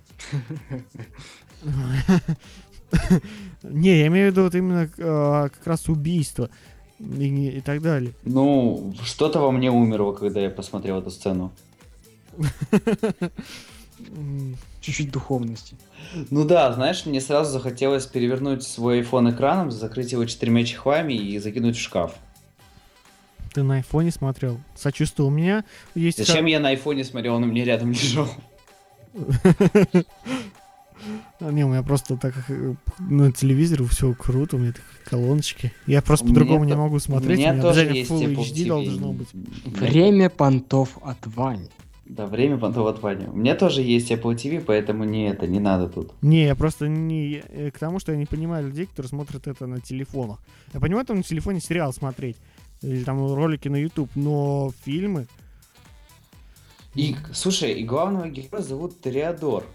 Не, 3.63 3.99
я 3.99 4.07
имею 4.07 4.29
в 4.29 4.31
виду 4.31 4.43
вот 4.43 4.55
именно 4.55 4.89
э, 4.97 5.49
как 5.49 5.65
раз 5.65 5.89
убийство 5.89 6.49
и, 6.99 7.61
так 7.65 7.81
далее. 7.81 8.13
Ну, 8.23 8.93
что-то 9.03 9.39
во 9.39 9.51
мне 9.51 9.71
умерло, 9.71 10.13
когда 10.13 10.39
я 10.39 10.49
посмотрел 10.49 10.99
эту 10.99 11.11
сцену. 11.11 11.51
Чуть-чуть 14.81 15.11
духовности. 15.11 15.75
Ну 16.29 16.45
да, 16.45 16.71
знаешь, 16.73 17.05
мне 17.05 17.19
сразу 17.19 17.51
захотелось 17.51 18.05
перевернуть 18.05 18.63
свой 18.63 19.01
iPhone 19.01 19.31
экраном, 19.33 19.71
закрыть 19.71 20.11
его 20.11 20.25
четырьмя 20.25 20.63
чехлами 20.63 21.13
и 21.13 21.39
закинуть 21.39 21.75
в 21.75 21.81
шкаф. 21.81 22.13
Ты 23.55 23.63
на 23.63 23.75
айфоне 23.75 24.11
смотрел? 24.11 24.59
Сочувствую, 24.75 25.27
у 25.27 25.31
меня 25.31 25.63
есть... 25.95 26.17
Зачем 26.17 26.45
я 26.45 26.59
на 26.59 26.69
айфоне 26.69 27.05
смотрел, 27.05 27.35
он 27.35 27.43
у 27.43 27.45
меня 27.45 27.63
рядом 27.63 27.91
лежал? 27.91 28.27
Не, 31.39 31.63
у 31.63 31.69
меня 31.69 31.81
просто 31.81 32.17
так 32.17 32.33
э, 32.49 32.73
на 32.99 33.31
телевизоре 33.31 33.85
все 33.85 34.13
круто, 34.13 34.57
у 34.57 34.59
меня 34.59 34.73
такие 34.73 34.85
колоночки. 35.05 35.71
Я 35.87 36.01
просто 36.01 36.27
по-другому 36.27 36.65
не 36.65 36.75
могу 36.75 36.99
смотреть, 36.99 37.37
у 37.37 37.41
меня 37.41 37.51
обязательно 37.51 37.93
есть 37.93 38.11
Full 38.11 38.35
HD 38.35 38.67
должно 38.67 39.13
быть. 39.13 39.29
Время 39.63 40.29
понтов 40.29 40.97
от 41.01 41.25
Вани. 41.25 41.69
Да, 42.05 42.27
время 42.27 42.57
понтов 42.57 42.87
от 42.87 43.01
Вани. 43.01 43.25
У 43.27 43.37
меня 43.37 43.55
тоже 43.55 43.81
есть 43.81 44.11
Apple 44.11 44.35
TV, 44.35 44.61
поэтому 44.61 45.05
не 45.05 45.29
это, 45.29 45.47
не 45.47 45.59
надо 45.59 45.87
тут. 45.87 46.11
Не, 46.21 46.45
я 46.45 46.55
просто 46.55 46.89
не 46.89 47.41
э, 47.47 47.71
к 47.71 47.79
тому, 47.79 47.99
что 47.99 48.11
я 48.11 48.17
не 48.17 48.25
понимаю 48.25 48.67
людей, 48.67 48.85
которые 48.85 49.09
смотрят 49.09 49.47
это 49.47 49.65
на 49.65 49.79
телефонах. 49.79 50.39
Я 50.73 50.81
понимаю, 50.81 51.05
там 51.05 51.17
на 51.17 51.23
телефоне 51.23 51.61
сериал 51.61 51.93
смотреть, 51.93 52.35
или 52.85 53.03
там 53.03 53.33
ролики 53.33 53.67
на 53.67 53.77
YouTube, 53.77 54.09
но 54.15 54.71
фильмы... 54.83 55.27
И, 56.93 57.15
слушай, 57.33 57.73
и 57.73 57.83
главного 57.83 58.29
героя 58.29 58.61
зовут 58.61 59.01
Тореадор. 59.01 59.65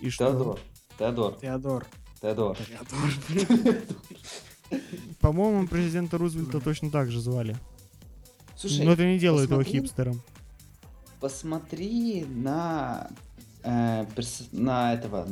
И 0.00 0.10
что? 0.10 0.26
Теодор. 0.26 0.60
Теодор. 0.98 1.34
Теодор. 1.40 1.86
Теодор. 2.20 2.56
Теодор. 2.56 3.76
По-моему, 5.20 5.66
президента 5.66 6.18
Рузвельта 6.18 6.60
точно 6.60 6.90
так 6.90 7.10
же 7.10 7.20
звали. 7.20 7.56
Слушай, 8.56 8.84
но 8.84 8.92
это 8.92 9.04
не 9.04 9.18
делает 9.18 9.50
его 9.50 9.58
посмотри. 9.58 9.80
хипстером. 9.80 10.22
посмотри 11.20 12.24
на 12.28 13.10
э, 13.64 14.06
перс- 14.14 14.48
на 14.52 14.94
этого 14.94 15.26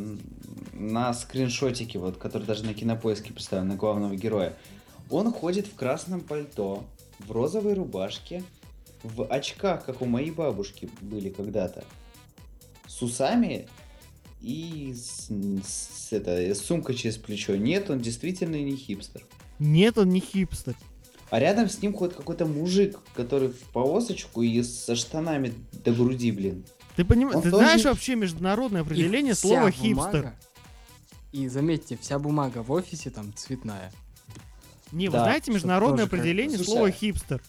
на 0.72 1.14
скриншотики, 1.14 1.96
вот, 1.96 2.16
который 2.16 2.44
даже 2.44 2.64
на 2.64 2.74
кинопоиске 2.74 3.32
представлен, 3.32 3.68
на 3.68 3.76
главного 3.76 4.16
героя. 4.16 4.54
Он 5.10 5.32
ходит 5.32 5.66
в 5.66 5.74
красном 5.74 6.20
пальто, 6.20 6.84
в 7.18 7.30
розовой 7.32 7.74
рубашке, 7.74 8.42
в 9.02 9.24
очках, 9.26 9.84
как 9.84 10.02
у 10.02 10.06
моей 10.06 10.30
бабушки 10.30 10.88
были 11.00 11.28
когда-то, 11.28 11.84
с 12.86 13.02
усами 13.02 13.68
и 14.40 14.94
с, 14.94 15.28
с 15.66 16.12
это, 16.12 16.30
с 16.38 16.60
сумкой 16.60 16.94
через 16.94 17.16
плечо. 17.16 17.56
Нет, 17.56 17.90
он 17.90 18.00
действительно 18.00 18.56
не 18.56 18.76
хипстер. 18.76 19.24
Нет, 19.58 19.98
он 19.98 20.08
не 20.10 20.20
хипстер. 20.20 20.74
А 21.30 21.40
рядом 21.40 21.68
с 21.68 21.80
ним 21.82 21.94
ходит 21.94 22.14
какой-то 22.16 22.46
мужик, 22.46 22.98
который 23.14 23.48
в 23.48 23.58
повозочку 23.72 24.42
и 24.42 24.62
со 24.62 24.94
штанами 24.94 25.52
до 25.72 25.92
груди, 25.92 26.30
блин. 26.30 26.64
Ты 26.96 27.04
понимаешь, 27.04 27.36
Он 27.36 27.42
ты 27.42 27.50
тоже- 27.50 27.64
знаешь 27.64 27.84
вообще 27.84 28.14
международное 28.14 28.82
И 28.82 28.84
определение 28.84 29.34
вся 29.34 29.48
слова 29.48 29.70
бумага- 29.70 29.72
хипстер? 29.72 30.32
И 31.32 31.48
заметьте, 31.48 31.98
вся 32.00 32.18
бумага 32.20 32.62
в 32.62 32.70
офисе 32.70 33.10
там 33.10 33.32
цветная. 33.34 33.92
Не, 34.92 35.08
вы 35.08 35.14
Да, 35.14 35.24
знаете 35.24 35.50
международное 35.52 36.04
тоже 36.04 36.10
как- 36.10 36.18
определение 36.20 36.56
Слушай, 36.58 36.70
слова 36.70 36.90
хипстер? 36.90 37.42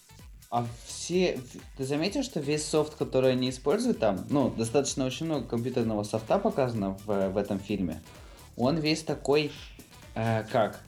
А 0.49 0.65
все... 0.85 1.39
Ты 1.77 1.85
заметил, 1.85 2.23
что 2.23 2.39
весь 2.39 2.63
софт, 2.65 2.95
который 2.95 3.31
они 3.33 3.49
используют 3.49 3.99
там, 3.99 4.25
ну, 4.29 4.49
достаточно 4.49 5.05
очень 5.05 5.25
много 5.25 5.45
компьютерного 5.47 6.03
софта 6.03 6.39
показано 6.39 6.97
в, 7.05 7.29
в 7.29 7.37
этом 7.37 7.59
фильме, 7.59 8.01
он 8.55 8.77
весь 8.77 9.03
такой, 9.03 9.51
э, 10.15 10.43
как? 10.51 10.81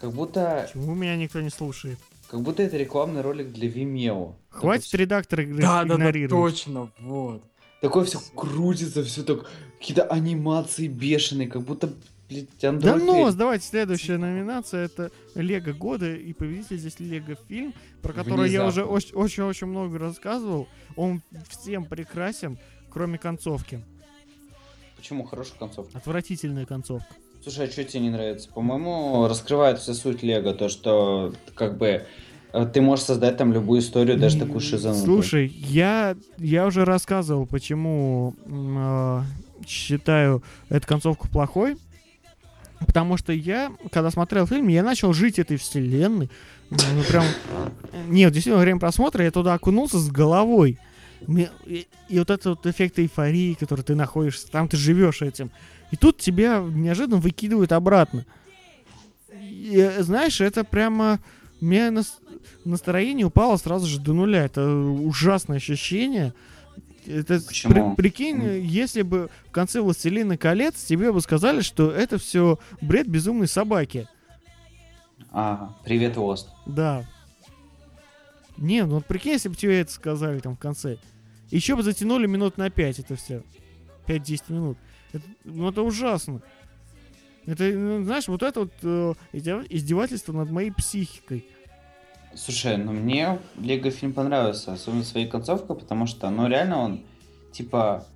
Как 0.00 0.12
будто, 0.12 0.68
Почему 0.72 0.94
меня 0.94 1.16
никто 1.16 1.40
не 1.40 1.50
слушает? 1.50 1.98
как 2.28 2.40
будто 2.42 2.62
это 2.62 2.76
рекламный 2.76 3.20
ролик 3.22 3.52
для 3.52 3.68
Vimeo. 3.68 4.34
Хватит 4.50 4.90
Такой, 4.90 5.00
редактора 5.04 5.42
игры 5.44 5.62
Да, 5.62 5.82
да, 5.84 5.88
да, 5.88 5.94
игнорировать. 5.94 6.30
точно, 6.54 6.90
вот. 7.00 7.42
такое 7.80 8.04
все 8.04 8.18
крутится, 8.34 9.02
все 9.04 9.22
так, 9.22 9.48
какие-то 9.78 10.04
анимации 10.04 10.88
бешеные, 10.88 11.48
как 11.48 11.62
будто, 11.62 11.92
блядь, 12.34 12.48
Да 12.60 12.68
Android 12.68 13.04
ну, 13.04 13.32
давайте 13.32 13.66
следующая 13.66 14.16
номинация 14.18 14.84
это 14.86 15.10
Лего 15.34 15.72
года 15.72 16.12
и 16.14 16.32
победитель 16.32 16.78
здесь 16.78 17.00
Лего 17.00 17.36
фильм, 17.48 17.72
про 18.02 18.12
который 18.12 18.50
я 18.50 18.66
уже 18.66 18.84
Внезапно. 18.84 19.18
очень-очень 19.20 19.66
много 19.66 19.98
рассказывал. 19.98 20.68
Он 20.96 21.22
всем 21.48 21.84
прекрасен, 21.84 22.58
кроме 22.90 23.18
концовки. 23.18 23.82
Почему 24.96 25.24
хорошая 25.24 25.58
концовка? 25.58 25.98
Отвратительная 25.98 26.66
концовка. 26.66 27.14
Слушай, 27.42 27.66
а 27.66 27.70
что 27.70 27.84
тебе 27.84 28.00
не 28.04 28.10
нравится? 28.10 28.48
По-моему, 28.48 29.28
раскрывает 29.28 29.78
вся 29.78 29.92
суть 29.92 30.22
Лего, 30.22 30.54
то, 30.54 30.70
что 30.70 31.34
как 31.54 31.76
бы 31.76 32.06
э, 32.54 32.66
ты 32.72 32.80
можешь 32.80 33.04
создать 33.04 33.36
там 33.36 33.52
любую 33.52 33.80
историю, 33.80 34.16
даже 34.18 34.38
такую 34.38 34.60
шизанутую. 34.60 35.04
Слушай, 35.04 35.48
я, 35.48 36.16
я 36.38 36.66
уже 36.66 36.86
рассказывал, 36.86 37.46
почему 37.46 38.34
а, 38.46 39.24
считаю 39.66 40.42
эту 40.70 40.86
концовку 40.86 41.28
плохой. 41.28 41.76
Потому 42.84 43.16
что 43.16 43.32
я, 43.32 43.72
когда 43.92 44.10
смотрел 44.10 44.46
фильм, 44.46 44.68
я 44.68 44.82
начал 44.82 45.12
жить 45.12 45.38
этой 45.38 45.56
вселенной. 45.56 46.30
Ну, 46.70 46.78
прям... 47.08 47.24
Нет, 48.08 48.32
действительно, 48.32 48.56
во 48.56 48.62
время 48.62 48.80
просмотра 48.80 49.24
я 49.24 49.30
туда 49.30 49.54
окунулся 49.54 49.98
с 49.98 50.08
головой. 50.10 50.78
Мне- 51.26 51.50
И, 51.66 51.86
вот 52.10 52.30
этот 52.30 52.44
вот 52.46 52.66
эффект 52.66 52.98
эйфории, 52.98 53.54
который 53.54 53.82
ты 53.82 53.94
находишься, 53.94 54.50
там 54.50 54.68
ты 54.68 54.76
живешь 54.76 55.22
этим. 55.22 55.50
И 55.90 55.96
тут 55.96 56.18
тебя 56.18 56.58
неожиданно 56.58 57.16
выкидывают 57.18 57.72
обратно. 57.72 58.24
И, 59.32 59.76
э, 59.76 60.02
знаешь, 60.02 60.40
это 60.40 60.64
прямо... 60.64 61.20
У 61.60 61.64
меня 61.66 61.90
нас- 61.90 62.18
настроение 62.64 63.26
упало 63.26 63.56
сразу 63.56 63.86
же 63.86 64.00
до 64.00 64.12
нуля. 64.12 64.44
Это 64.44 64.66
ужасное 64.68 65.56
ощущение. 65.56 66.34
Это, 67.06 67.40
Почему? 67.40 67.94
при- 67.94 68.02
прикинь, 68.08 68.42
если 68.64 69.02
бы 69.02 69.28
в 69.48 69.50
конце 69.50 69.80
«Властелина 69.80 70.36
колец» 70.36 70.82
тебе 70.84 71.12
бы 71.12 71.20
сказали, 71.20 71.60
что 71.60 71.90
это 71.90 72.18
все 72.18 72.58
бред 72.80 73.08
безумной 73.08 73.48
собаки. 73.48 74.08
Ага, 75.30 75.76
привет, 75.84 76.16
Ост. 76.16 76.48
Да. 76.66 77.04
Не, 78.56 78.84
ну 78.84 78.96
вот 78.96 79.06
прикинь, 79.06 79.32
если 79.32 79.48
бы 79.48 79.56
тебе 79.56 79.80
это 79.80 79.90
сказали 79.92 80.38
там 80.38 80.56
в 80.56 80.58
конце. 80.58 80.98
Еще 81.50 81.76
бы 81.76 81.82
затянули 81.82 82.26
минут 82.26 82.56
на 82.56 82.70
5 82.70 83.00
это 83.00 83.16
все. 83.16 83.42
5-10 84.06 84.42
минут. 84.52 84.78
Это, 85.12 85.24
ну 85.44 85.68
это 85.70 85.82
ужасно. 85.82 86.40
Это, 87.46 87.64
ну, 87.64 88.02
знаешь, 88.04 88.26
вот 88.28 88.42
это 88.42 88.60
вот 88.60 88.72
э, 88.82 89.14
издев- 89.32 89.66
издевательство 89.68 90.32
над 90.32 90.50
моей 90.50 90.70
психикой. 90.70 91.46
Слушай, 92.36 92.76
ну 92.76 92.92
мне 92.92 93.38
Лего 93.56 93.90
фильм 93.90 94.12
понравился, 94.12 94.72
особенно 94.72 95.04
своей 95.04 95.28
концовкой, 95.28 95.76
потому 95.76 96.06
что, 96.06 96.30
ну 96.30 96.48
реально 96.48 96.78
он, 96.78 97.00
типа, 97.52 98.06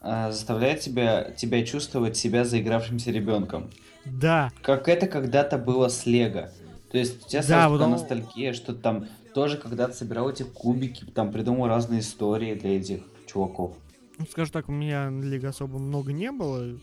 э, 0.00 0.30
заставляет 0.32 0.80
тебя, 0.80 1.30
тебя 1.32 1.64
чувствовать 1.64 2.16
себя 2.16 2.44
заигравшимся 2.44 3.10
ребенком. 3.10 3.70
Да. 4.04 4.50
Как 4.62 4.88
это 4.88 5.06
когда-то 5.06 5.58
было 5.58 5.88
с 5.88 6.06
Лего. 6.06 6.50
То 6.90 6.98
есть 6.98 7.26
у 7.26 7.28
тебя 7.28 7.42
Да, 7.46 7.68
вот 7.68 7.80
он- 7.80 7.90
ностальгия, 7.90 8.52
что 8.52 8.74
ты 8.74 8.80
там 8.80 9.06
тоже 9.34 9.58
когда-то 9.58 9.94
собирал 9.94 10.30
эти 10.30 10.42
кубики, 10.42 11.04
там 11.04 11.30
придумал 11.30 11.68
разные 11.68 12.00
истории 12.00 12.54
для 12.54 12.78
этих 12.78 13.02
чуваков. 13.26 13.76
Ну, 14.18 14.26
скажу 14.30 14.50
так, 14.50 14.68
у 14.68 14.72
меня 14.72 15.10
лиг 15.10 15.44
особо 15.44 15.78
много 15.78 16.12
не 16.12 16.32
было. 16.32 16.78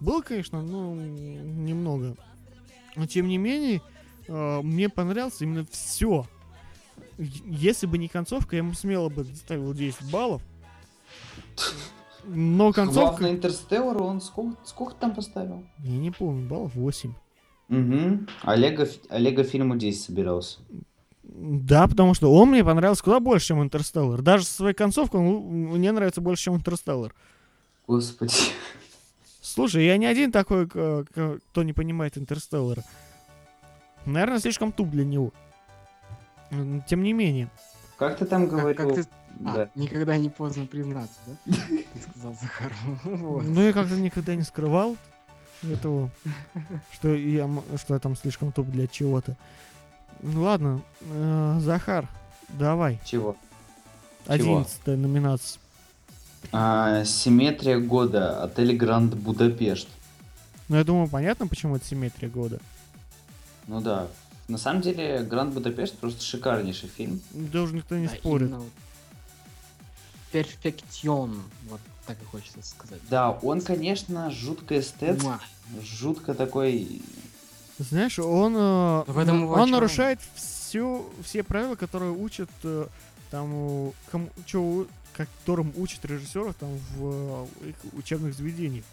Было, 0.00 0.22
конечно, 0.22 0.62
но 0.62 0.94
немного. 0.94 2.16
Но 2.96 3.06
тем 3.06 3.28
не 3.28 3.36
менее, 3.38 3.80
э, 4.26 4.60
мне 4.62 4.88
понравилось 4.88 5.40
именно 5.40 5.64
все. 5.70 6.26
Если 7.20 7.86
бы 7.86 7.98
не 7.98 8.08
концовка, 8.08 8.56
я 8.56 8.62
ему 8.62 8.72
смело 8.72 9.10
бы 9.10 9.24
ставил 9.24 9.74
10 9.74 10.10
баллов. 10.10 10.42
Но 12.24 12.72
концовка... 12.72 13.18
Главный 13.18 13.30
Интерстеллар, 13.32 14.02
он 14.02 14.20
сколько, 14.20 14.56
сколько 14.64 14.94
там 14.94 15.14
поставил? 15.14 15.64
Я 15.78 15.98
не 15.98 16.10
помню, 16.10 16.48
баллов 16.48 16.74
8. 16.74 17.12
Угу. 17.68 18.26
А 18.42 18.56
Лего, 18.56 18.82
ф- 18.82 19.00
а 19.08 19.18
Лего 19.18 19.44
фильму 19.44 19.76
10 19.76 20.02
собирался. 20.02 20.58
Да, 21.22 21.86
потому 21.86 22.14
что 22.14 22.32
он 22.32 22.50
мне 22.50 22.64
понравился 22.64 23.04
куда 23.04 23.20
больше, 23.20 23.48
чем 23.48 23.62
Интерстеллар. 23.62 24.22
Даже 24.22 24.44
со 24.44 24.54
своей 24.54 24.74
концовкой 24.74 25.20
он 25.20 25.26
мне 25.26 25.92
нравится 25.92 26.20
больше, 26.20 26.44
чем 26.44 26.56
Интерстеллар. 26.56 27.14
Господи. 27.86 28.34
Слушай, 29.40 29.86
я 29.86 29.96
не 29.96 30.06
один 30.06 30.32
такой, 30.32 30.66
кто 30.68 31.62
не 31.62 31.72
понимает 31.72 32.18
Интерстеллара. 32.18 32.82
Наверное, 34.06 34.38
слишком 34.40 34.72
туп 34.72 34.90
для 34.90 35.04
него. 35.04 35.32
М, 36.50 36.82
Тем 36.82 37.02
не 37.02 37.12
менее. 37.12 37.48
Как 37.98 38.18
ты 38.18 38.24
там 38.24 38.48
Как, 38.48 38.58
говорил? 38.60 38.88
как 38.88 38.94
ты... 38.94 39.06
А, 39.46 39.54
Да. 39.56 39.68
никогда 39.74 40.16
не 40.16 40.28
поздно 40.28 40.66
признаться, 40.66 41.18
да? 41.26 41.34
Ты 41.46 41.84
сказал 42.10 42.34
Захар. 42.40 42.72
Вот. 43.04 43.44
Ну, 43.44 43.62
я 43.62 43.72
как-то 43.72 43.94
никогда 43.96 44.34
не 44.34 44.42
скрывал 44.42 44.96
этого, 45.62 46.10
что 46.92 47.14
я, 47.14 47.48
что 47.76 47.94
я 47.94 48.00
там 48.00 48.16
слишком 48.16 48.52
туп 48.52 48.66
для 48.68 48.86
чего-то. 48.86 49.36
Ну, 50.22 50.42
ладно, 50.42 50.82
э, 51.02 51.58
Захар, 51.60 52.08
давай. 52.50 53.00
Чего? 53.04 53.36
Одиннадцатая 54.26 54.96
номинация. 54.96 55.60
А, 56.52 57.04
симметрия 57.04 57.78
года. 57.78 58.42
Отель 58.42 58.76
Гранд 58.76 59.14
Будапешт. 59.14 59.88
Ну, 60.68 60.76
я 60.76 60.84
думаю, 60.84 61.08
понятно, 61.08 61.46
почему 61.46 61.76
это 61.76 61.84
симметрия 61.86 62.30
года. 62.30 62.60
Ну 63.66 63.80
да. 63.80 64.08
На 64.50 64.58
самом 64.58 64.82
деле, 64.82 65.22
Гранд 65.22 65.54
Будапешт 65.54 65.96
просто 65.98 66.22
шикарнейший 66.24 66.88
фильм. 66.88 67.20
Да 67.30 67.62
уже 67.62 67.74
никто 67.74 67.96
не 67.96 68.08
Да, 68.08 68.14
спорит. 68.16 68.50
вот. 68.50 68.68
Перфекцион, 70.32 71.40
вот 71.68 71.80
так 72.06 72.20
и 72.20 72.24
хочется 72.24 72.60
сказать. 72.62 73.00
Да, 73.08 73.30
он, 73.30 73.60
конечно, 73.60 74.30
жутко 74.30 74.78
эстет, 74.78 75.22
Муа. 75.22 75.40
жутко 75.82 76.34
такой... 76.34 77.00
Знаешь, 77.78 78.18
он, 78.18 78.54
э, 78.56 79.02
этом 79.06 79.42
его 79.42 79.52
он 79.52 79.52
очарование. 79.52 79.72
нарушает 79.72 80.18
всю, 80.34 81.06
все 81.24 81.42
правила, 81.42 81.76
которые 81.76 82.12
учат 82.12 82.50
э, 82.64 82.86
там, 83.30 83.92
кому, 84.10 84.28
чё 84.46 84.86
которым 85.12 85.72
учат 85.76 86.04
режиссеров 86.04 86.54
там 86.56 86.70
в 86.96 87.46
э, 87.62 87.68
их 87.70 87.76
учебных 87.94 88.34
заведениях. 88.34 88.84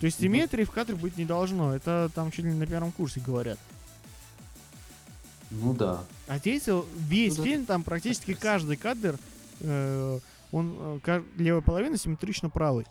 То 0.00 0.06
есть 0.06 0.18
симметрии 0.20 0.64
в 0.64 0.70
кадре 0.70 0.96
быть 0.96 1.16
не 1.18 1.24
должно. 1.26 1.74
Это 1.74 2.10
там 2.14 2.30
чуть 2.30 2.44
ли 2.44 2.52
не 2.52 2.58
на 2.58 2.66
первом 2.66 2.90
курсе 2.92 3.20
говорят. 3.20 3.58
Ну 5.50 5.74
да. 5.74 6.00
А 6.28 6.38
здесь 6.38 6.64
весь 7.08 7.36
Ну 7.38 7.44
фильм, 7.44 7.66
там 7.66 7.82
практически 7.82 8.34
каждый 8.34 8.76
кадр, 8.76 9.18
э, 9.60 10.18
он 10.52 11.00
э, 11.04 11.22
левая 11.36 11.60
половина 11.60 11.96
симметрично 11.98 12.50
правой. 12.50 12.86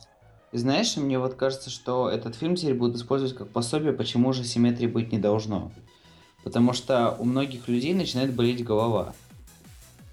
И 0.52 0.58
знаешь, 0.58 0.98
мне 0.98 1.20
вот 1.20 1.36
кажется, 1.36 1.70
что 1.70 2.10
этот 2.10 2.36
фильм 2.36 2.56
теперь 2.56 2.74
будут 2.74 2.98
использовать 2.98 3.36
как 3.36 3.50
пособие, 3.50 3.94
почему 3.94 4.34
же 4.34 4.44
симметрии 4.44 4.88
быть 4.88 5.12
не 5.12 5.20
должно. 5.20 5.72
Потому 6.44 6.74
что 6.74 7.16
у 7.20 7.26
многих 7.26 7.68
людей 7.68 7.94
начинает 7.94 8.34
болеть 8.34 8.64
голова. 8.64 9.14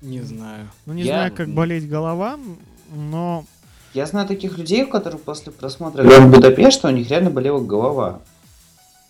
Не 0.03 0.21
знаю. 0.21 0.69
Ну, 0.85 0.93
не 0.93 1.03
Я- 1.03 1.15
знаю, 1.15 1.35
как 1.35 1.49
болеть 1.49 1.89
голова, 1.89 2.39
но 2.95 3.45
Я 3.95 4.05
знаю 4.07 4.29
таких 4.29 4.59
людей, 4.59 4.83
у 4.85 4.89
которых 4.89 5.23
после 5.23 5.53
просмотра 5.53 6.03
Гранд 6.03 6.35
Будапешта 6.35 6.89
у 6.89 6.91
них 6.91 7.09
реально 7.09 7.31
болела 7.31 7.61
голова. 7.61 8.21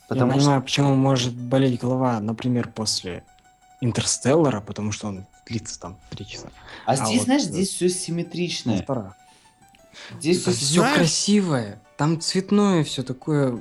Потому 0.09 0.31
Я 0.33 0.35
что 0.35 0.40
понимаю, 0.40 0.62
почему 0.62 0.95
может 0.95 1.35
болеть 1.35 1.81
голова, 1.81 2.21
например, 2.21 2.69
после 2.73 3.25
Интерстеллара, 3.81 4.61
потому 4.61 4.92
что 4.92 5.09
он 5.09 5.27
длится 5.47 5.79
там 5.81 5.97
три 6.11 6.27
часа. 6.27 6.49
А 6.87 6.92
А 6.92 6.97
здесь, 6.97 7.19
вот, 7.19 7.25
знаешь, 7.25 7.42
э, 7.42 7.47
здесь 7.47 7.71
все 7.71 7.88
симметричное. 7.88 8.79
Полтора. 8.79 9.16
Здесь 10.21 10.40
все 10.42 10.51
все 10.53 10.81
знаешь- 10.81 10.97
красивое. 10.97 11.81
Там 11.97 12.21
цветное 12.21 12.85
все 12.85 13.03
такое 13.03 13.59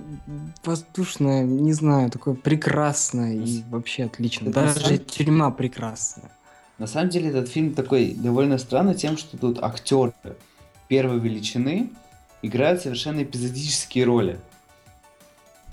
воздушное, 0.63 1.43
не 1.43 1.73
знаю, 1.73 2.09
такое 2.11 2.33
прекрасное 2.33 3.33
и 3.33 3.63
вообще 3.69 4.03
отлично. 4.05 4.49
Это 4.49 4.61
Даже 4.65 4.79
самом- 4.79 4.99
тюрьма 5.05 5.51
прекрасная. 5.51 6.29
На 6.77 6.87
самом 6.87 7.09
деле 7.09 7.29
этот 7.29 7.47
фильм 7.49 7.73
такой 7.73 8.13
довольно 8.13 8.57
странный 8.57 8.95
тем, 8.95 9.17
что 9.17 9.37
тут 9.37 9.63
актеры 9.63 10.13
первой 10.89 11.19
величины 11.19 11.91
играют 12.41 12.81
совершенно 12.81 13.23
эпизодические 13.23 14.03
роли. 14.03 14.39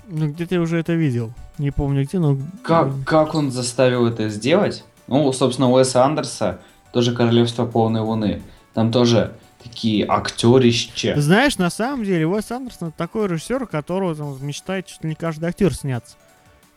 Ну, 0.07 0.29
где-то 0.29 0.55
я 0.55 0.61
уже 0.61 0.77
это 0.77 0.93
видел. 0.93 1.31
Не 1.57 1.71
помню 1.71 2.03
где, 2.05 2.19
но... 2.19 2.37
Как, 2.63 2.89
как 3.05 3.35
он 3.35 3.51
заставил 3.51 4.05
это 4.07 4.29
сделать? 4.29 4.83
Ну, 5.07 5.31
собственно, 5.33 5.69
у 5.69 5.73
Уэса 5.73 6.03
Андерса 6.03 6.59
тоже 6.91 7.13
«Королевство 7.15 7.65
полной 7.65 8.01
луны». 8.01 8.41
Там 8.73 8.91
тоже 8.91 9.35
такие 9.61 10.05
актерище. 10.07 11.19
Знаешь, 11.19 11.57
на 11.57 11.69
самом 11.69 12.03
деле, 12.03 12.27
Уэс 12.27 12.51
Андерсон 12.51 12.91
такой 12.91 13.27
режиссер, 13.27 13.67
которого 13.67 14.15
там, 14.15 14.45
мечтает 14.45 14.87
чуть 14.87 15.03
ли 15.03 15.09
не 15.09 15.15
каждый 15.15 15.45
актер 15.49 15.73
сняться. 15.73 16.15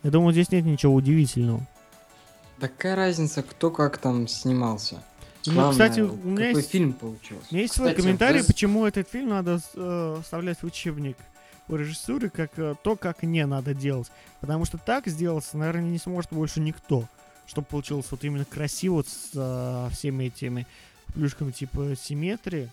Я 0.03 0.11
думаю, 0.11 0.31
здесь 0.31 0.51
нет 0.51 0.63
ничего 0.65 0.93
удивительного. 0.93 1.61
Такая 2.59 2.95
разница, 2.95 3.43
кто 3.43 3.69
как 3.71 3.97
там 3.97 4.27
снимался. 4.27 5.03
Ну, 5.45 5.53
Главное, 5.53 5.71
кстати, 5.71 5.99
у 6.01 6.15
меня 6.15 6.47
какой 6.47 6.61
есть- 6.61 6.71
фильм 6.71 6.93
получился. 6.93 7.45
У 7.51 7.53
меня 7.53 7.61
есть 7.63 7.73
свой 7.73 7.89
Кстати, 7.89 8.03
комментарий, 8.03 8.39
Уэс- 8.41 8.47
почему 8.47 8.85
этот 8.85 9.09
фильм 9.09 9.29
надо 9.29 9.59
э, 9.75 10.17
вставлять 10.23 10.59
в 10.61 10.65
учебник 10.65 11.17
по 11.67 11.75
режиссуре, 11.75 12.29
как 12.29 12.57
э, 12.57 12.75
то, 12.81 12.95
как 12.95 13.23
не 13.23 13.45
надо 13.45 13.73
делать. 13.73 14.09
Потому 14.41 14.65
что 14.65 14.77
так 14.77 15.07
сделать, 15.07 15.45
наверное, 15.53 15.89
не 15.89 15.97
сможет 15.99 16.31
больше 16.31 16.59
никто. 16.59 17.05
Чтобы 17.45 17.67
получилось 17.67 18.05
вот 18.11 18.23
именно 18.23 18.45
красиво 18.45 18.95
вот 18.95 19.07
с 19.07 19.31
э, 19.35 19.89
всеми 19.93 20.25
этими 20.25 20.65
плюшками 21.13 21.51
типа 21.51 21.93
симметрии. 22.01 22.69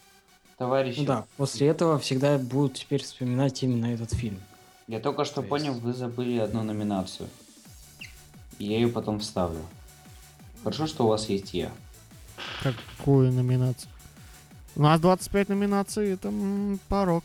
Товарищи, 0.59 1.01
Ну 1.01 1.05
да, 1.07 1.25
после 1.37 1.67
этого 1.69 1.99
всегда 1.99 2.39
будут 2.39 2.75
теперь 2.75 3.03
вспоминать 3.03 3.63
именно 3.63 3.87
этот 3.87 4.13
фильм. 4.15 4.41
я 4.87 5.01
только 5.01 5.25
что 5.25 5.37
То 5.37 5.41
есть- 5.43 5.51
понял, 5.51 5.75
вы 5.75 5.93
забыли 5.93 6.39
одну 6.39 6.63
номинацию. 6.63 7.29
И 8.59 8.67
Я 8.67 8.77
ее 8.77 8.89
потом 8.89 9.19
вставлю. 9.19 9.61
Хорошо, 10.63 10.87
что 10.87 11.05
у 11.05 11.09
вас 11.09 11.29
есть 11.29 11.53
я. 11.55 11.73
Какую 12.63 13.33
номинацию? 13.33 13.91
У 14.77 14.83
нас 14.83 15.01
25 15.01 15.49
номинаций, 15.51 16.11
это 16.13 16.29
м, 16.29 16.79
порог. 16.89 17.25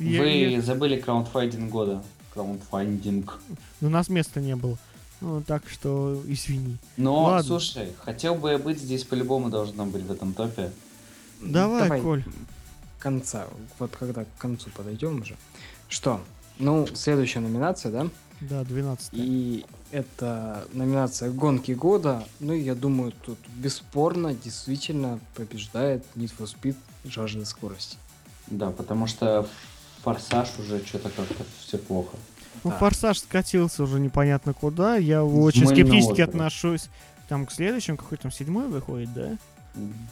Я- 0.00 0.20
Вы 0.22 0.28
я- 0.28 0.62
забыли 0.62 0.98
краундфандинг 1.00 1.70
года. 1.70 2.02
Краундфандинг. 2.32 3.38
У 3.80 3.88
нас 3.88 4.08
места 4.08 4.40
не 4.40 4.56
было. 4.56 4.78
Ну, 5.20 5.42
так 5.42 5.68
что 5.68 6.22
извини. 6.26 6.78
Но, 6.96 7.24
Ладно. 7.24 7.42
слушай, 7.42 7.92
хотел 8.02 8.34
бы 8.34 8.50
я 8.52 8.58
быть 8.58 8.78
здесь 8.78 9.04
по-любому 9.04 9.50
должно 9.50 9.84
быть 9.84 10.02
в 10.02 10.10
этом 10.10 10.32
топе. 10.32 10.72
Давай, 11.42 12.00
Коль. 12.00 12.24
конца, 12.98 13.46
вот 13.78 13.94
когда 13.98 14.24
к 14.24 14.28
концу 14.38 14.70
подойдем 14.70 15.20
уже. 15.20 15.36
Что? 15.88 16.20
Ну, 16.58 16.86
следующая 16.94 17.40
номинация, 17.40 17.92
да? 17.92 18.06
Да, 18.40 18.64
12 18.64 19.10
И 19.12 19.66
это 19.90 20.66
номинация 20.72 21.30
гонки 21.30 21.72
года. 21.72 22.24
Ну, 22.40 22.54
я 22.54 22.74
думаю, 22.74 23.12
тут 23.26 23.38
бесспорно 23.56 24.32
действительно 24.34 25.20
побеждает 25.34 26.02
Need 26.16 26.32
for 26.38 26.46
Speed 26.50 26.76
жажда 27.04 27.44
скорости. 27.44 27.98
Да, 28.46 28.70
потому 28.70 29.06
что 29.06 29.46
форсаж 30.02 30.48
уже 30.58 30.84
что-то 30.84 31.10
как-то 31.10 31.44
все 31.60 31.78
плохо. 31.78 32.16
Ну, 32.64 32.70
Да. 32.70 32.76
форсаж 32.78 33.18
скатился 33.18 33.82
уже 33.82 34.00
непонятно 34.00 34.52
куда. 34.54 34.96
Я 34.96 35.24
очень 35.24 35.64
Мыльного 35.64 35.74
скептически 35.74 36.20
отношусь 36.20 36.88
там 37.28 37.46
к 37.46 37.52
следующему, 37.52 37.96
какой 37.96 38.18
там 38.18 38.30
седьмой 38.32 38.68
выходит, 38.68 39.12
да? 39.14 39.36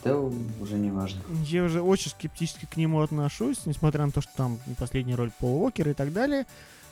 Да 0.03 0.17
уже 0.17 0.75
не 0.75 0.89
важно. 0.89 1.21
Я 1.45 1.65
уже 1.65 1.81
очень 1.81 2.11
скептически 2.11 2.65
к 2.65 2.77
нему 2.77 3.01
отношусь, 3.01 3.65
несмотря 3.65 4.05
на 4.05 4.11
то, 4.11 4.21
что 4.21 4.31
там 4.35 4.57
последняя 4.77 5.15
роль 5.15 5.31
Пола 5.37 5.63
Уокера 5.65 5.91
и 5.91 5.93
так 5.93 6.13
далее. 6.13 6.45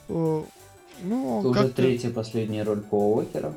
Ну, 0.09 0.45
Это 1.39 1.47
уже 1.47 1.69
третья 1.69 2.09
последняя 2.09 2.63
роль 2.63 2.81
по 2.81 3.13
Уокера. 3.15 3.53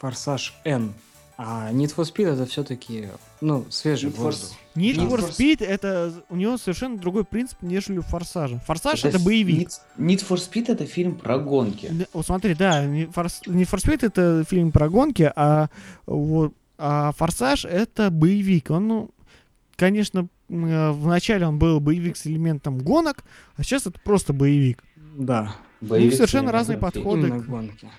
Форсаж 0.00 0.54
N. 0.64 0.92
А 1.38 1.70
Need 1.72 1.94
for 1.94 2.04
Speed 2.04 2.32
это 2.32 2.46
все-таки, 2.46 3.08
ну, 3.40 3.64
свежий 3.70 4.10
Need 4.10 4.16
for 4.16 4.22
воздух. 4.22 4.50
Need 4.50 4.54
Need 4.74 4.96
for 5.08 5.20
Speed 5.30 5.64
это 5.64 6.12
у 6.30 6.36
него 6.36 6.56
совершенно 6.56 6.96
другой 6.98 7.24
принцип, 7.24 7.58
нежели 7.62 7.98
у 7.98 8.02
Форсажа. 8.02 8.58
Форсаж 8.66 9.04
это, 9.04 9.18
боевик. 9.18 9.68
Need, 9.68 9.80
Need 9.98 10.26
for 10.28 10.36
Speed 10.36 10.66
это 10.72 10.86
фильм 10.86 11.16
про 11.16 11.38
гонки. 11.38 11.86
Н- 11.86 12.06
Вот 12.12 12.26
смотри, 12.26 12.54
да, 12.54 12.84
Need 12.84 13.12
for, 13.12 13.26
Need 13.46 13.68
for 13.70 13.78
Speed 13.78 14.06
это 14.06 14.44
фильм 14.48 14.72
про 14.72 14.88
гонки, 14.88 15.30
а 15.36 15.68
вот 16.06 16.54
а 16.78 17.12
Форсаж 17.12 17.64
это 17.64 18.10
боевик. 18.10 18.70
Он, 18.70 18.88
ну, 18.88 19.10
конечно, 19.76 20.28
э, 20.48 20.90
вначале 20.90 21.46
он 21.46 21.58
был 21.58 21.78
боевик 21.80 22.16
с 22.16 22.26
элементом 22.26 22.78
гонок, 22.78 23.24
а 23.56 23.62
сейчас 23.62 23.86
это 23.86 24.00
просто 24.00 24.32
боевик. 24.32 24.82
Да, 25.16 25.54
Боевик 25.80 26.14
совершенно 26.14 26.48
с 26.48 26.52
разные 26.52 26.78
подходы. 26.78 27.28
именно 27.28 27.42
к- 27.42 27.46
гонки. 27.46 27.90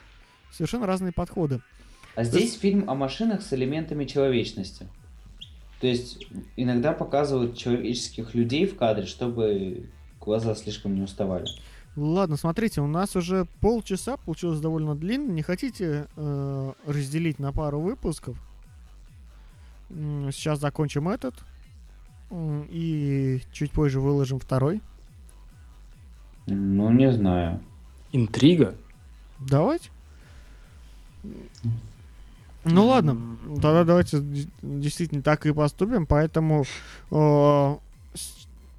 Совершенно 0.52 0.86
разные 0.88 1.12
подходы. 1.12 1.62
А 2.16 2.24
здесь 2.24 2.54
фильм 2.58 2.90
о 2.90 2.96
машинах 2.96 3.42
с 3.42 3.54
элементами 3.54 4.06
человечности. 4.06 4.88
То 5.80 5.88
есть 5.88 6.26
иногда 6.56 6.94
показывают 6.94 7.58
человеческих 7.58 8.34
людей 8.36 8.66
в 8.66 8.78
кадре, 8.78 9.06
чтобы 9.06 9.90
глаза 10.20 10.56
слишком 10.56 10.96
не 10.96 11.02
уставали. 11.02 11.48
Ладно, 11.96 12.38
смотрите, 12.38 12.82
у 12.82 12.88
нас 12.88 13.16
уже 13.16 13.46
полчаса 13.60 14.18
получилось 14.18 14.60
довольно 14.60 14.96
длинно. 14.96 15.32
Не 15.32 15.44
хотите 15.44 16.08
э, 16.16 16.74
разделить 16.88 17.38
на 17.38 17.52
пару 17.52 17.80
выпусков? 17.80 18.38
Сейчас 19.90 20.60
закончим 20.60 21.08
этот. 21.08 21.36
И 22.70 23.42
чуть 23.52 23.72
позже 23.72 24.00
выложим 24.00 24.40
второй. 24.40 24.82
Ну, 26.48 26.90
не 26.92 27.12
знаю. 27.12 27.62
Интрига? 28.12 28.76
Давайте. 29.40 29.90
Ну 32.66 32.88
ладно, 32.88 33.38
тогда 33.56 33.84
давайте 33.84 34.20
действительно 34.62 35.22
так 35.22 35.46
и 35.46 35.54
поступим, 35.54 36.06
поэтому 36.06 36.64
э, 37.12 37.78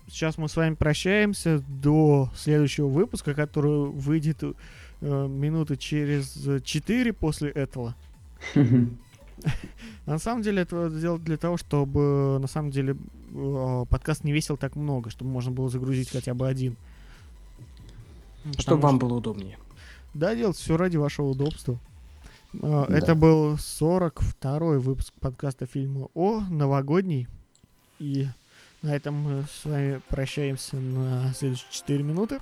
сейчас 0.09 0.39
мы 0.39 0.49
с 0.49 0.57
вами 0.57 0.75
прощаемся 0.75 1.63
до 1.69 2.31
следующего 2.35 2.89
выпуска, 2.89 3.35
который 3.35 3.91
выйдет 3.91 4.43
э, 4.43 5.27
минуты 5.29 5.77
через 5.77 6.63
4 6.65 7.13
после 7.13 7.51
этого. 7.51 7.95
На 10.07 10.19
самом 10.19 10.43
деле 10.43 10.63
это 10.63 10.89
сделать 10.91 11.25
для 11.25 11.37
того, 11.37 11.57
чтобы 11.57 12.39
на 12.41 12.47
самом 12.47 12.71
деле 12.71 12.97
э, 13.33 13.85
подкаст 13.89 14.23
не 14.23 14.33
весил 14.33 14.57
так 14.57 14.77
много, 14.77 15.11
чтобы 15.11 15.31
можно 15.31 15.51
было 15.51 15.69
загрузить 15.69 16.11
хотя 16.11 16.35
бы 16.35 16.47
один. 16.47 16.77
Чтобы 18.45 18.57
Потому 18.57 18.81
вам 18.83 18.99
было 18.99 19.15
удобнее. 19.15 19.59
да, 20.13 20.35
делать 20.35 20.57
все 20.57 20.77
ради 20.77 20.99
вашего 20.99 21.27
удобства. 21.27 21.79
А, 22.63 22.87
Да. 22.89 22.97
Это 22.97 23.15
был 23.15 23.55
42-й 23.55 24.79
выпуск 24.79 25.13
подкаста 25.21 25.67
фильма 25.67 26.09
О, 26.15 26.41
новогодний. 26.51 27.29
И 27.99 28.27
на 28.83 28.95
этом 28.95 29.15
мы 29.15 29.45
с 29.51 29.65
вами 29.65 30.01
прощаемся 30.09 30.77
на 30.77 31.33
следующие 31.35 31.71
4 31.71 32.03
минуты. 32.03 32.41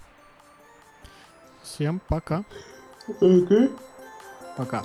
Всем 1.62 2.01
пока. 2.09 2.45
Пока. 4.57 4.84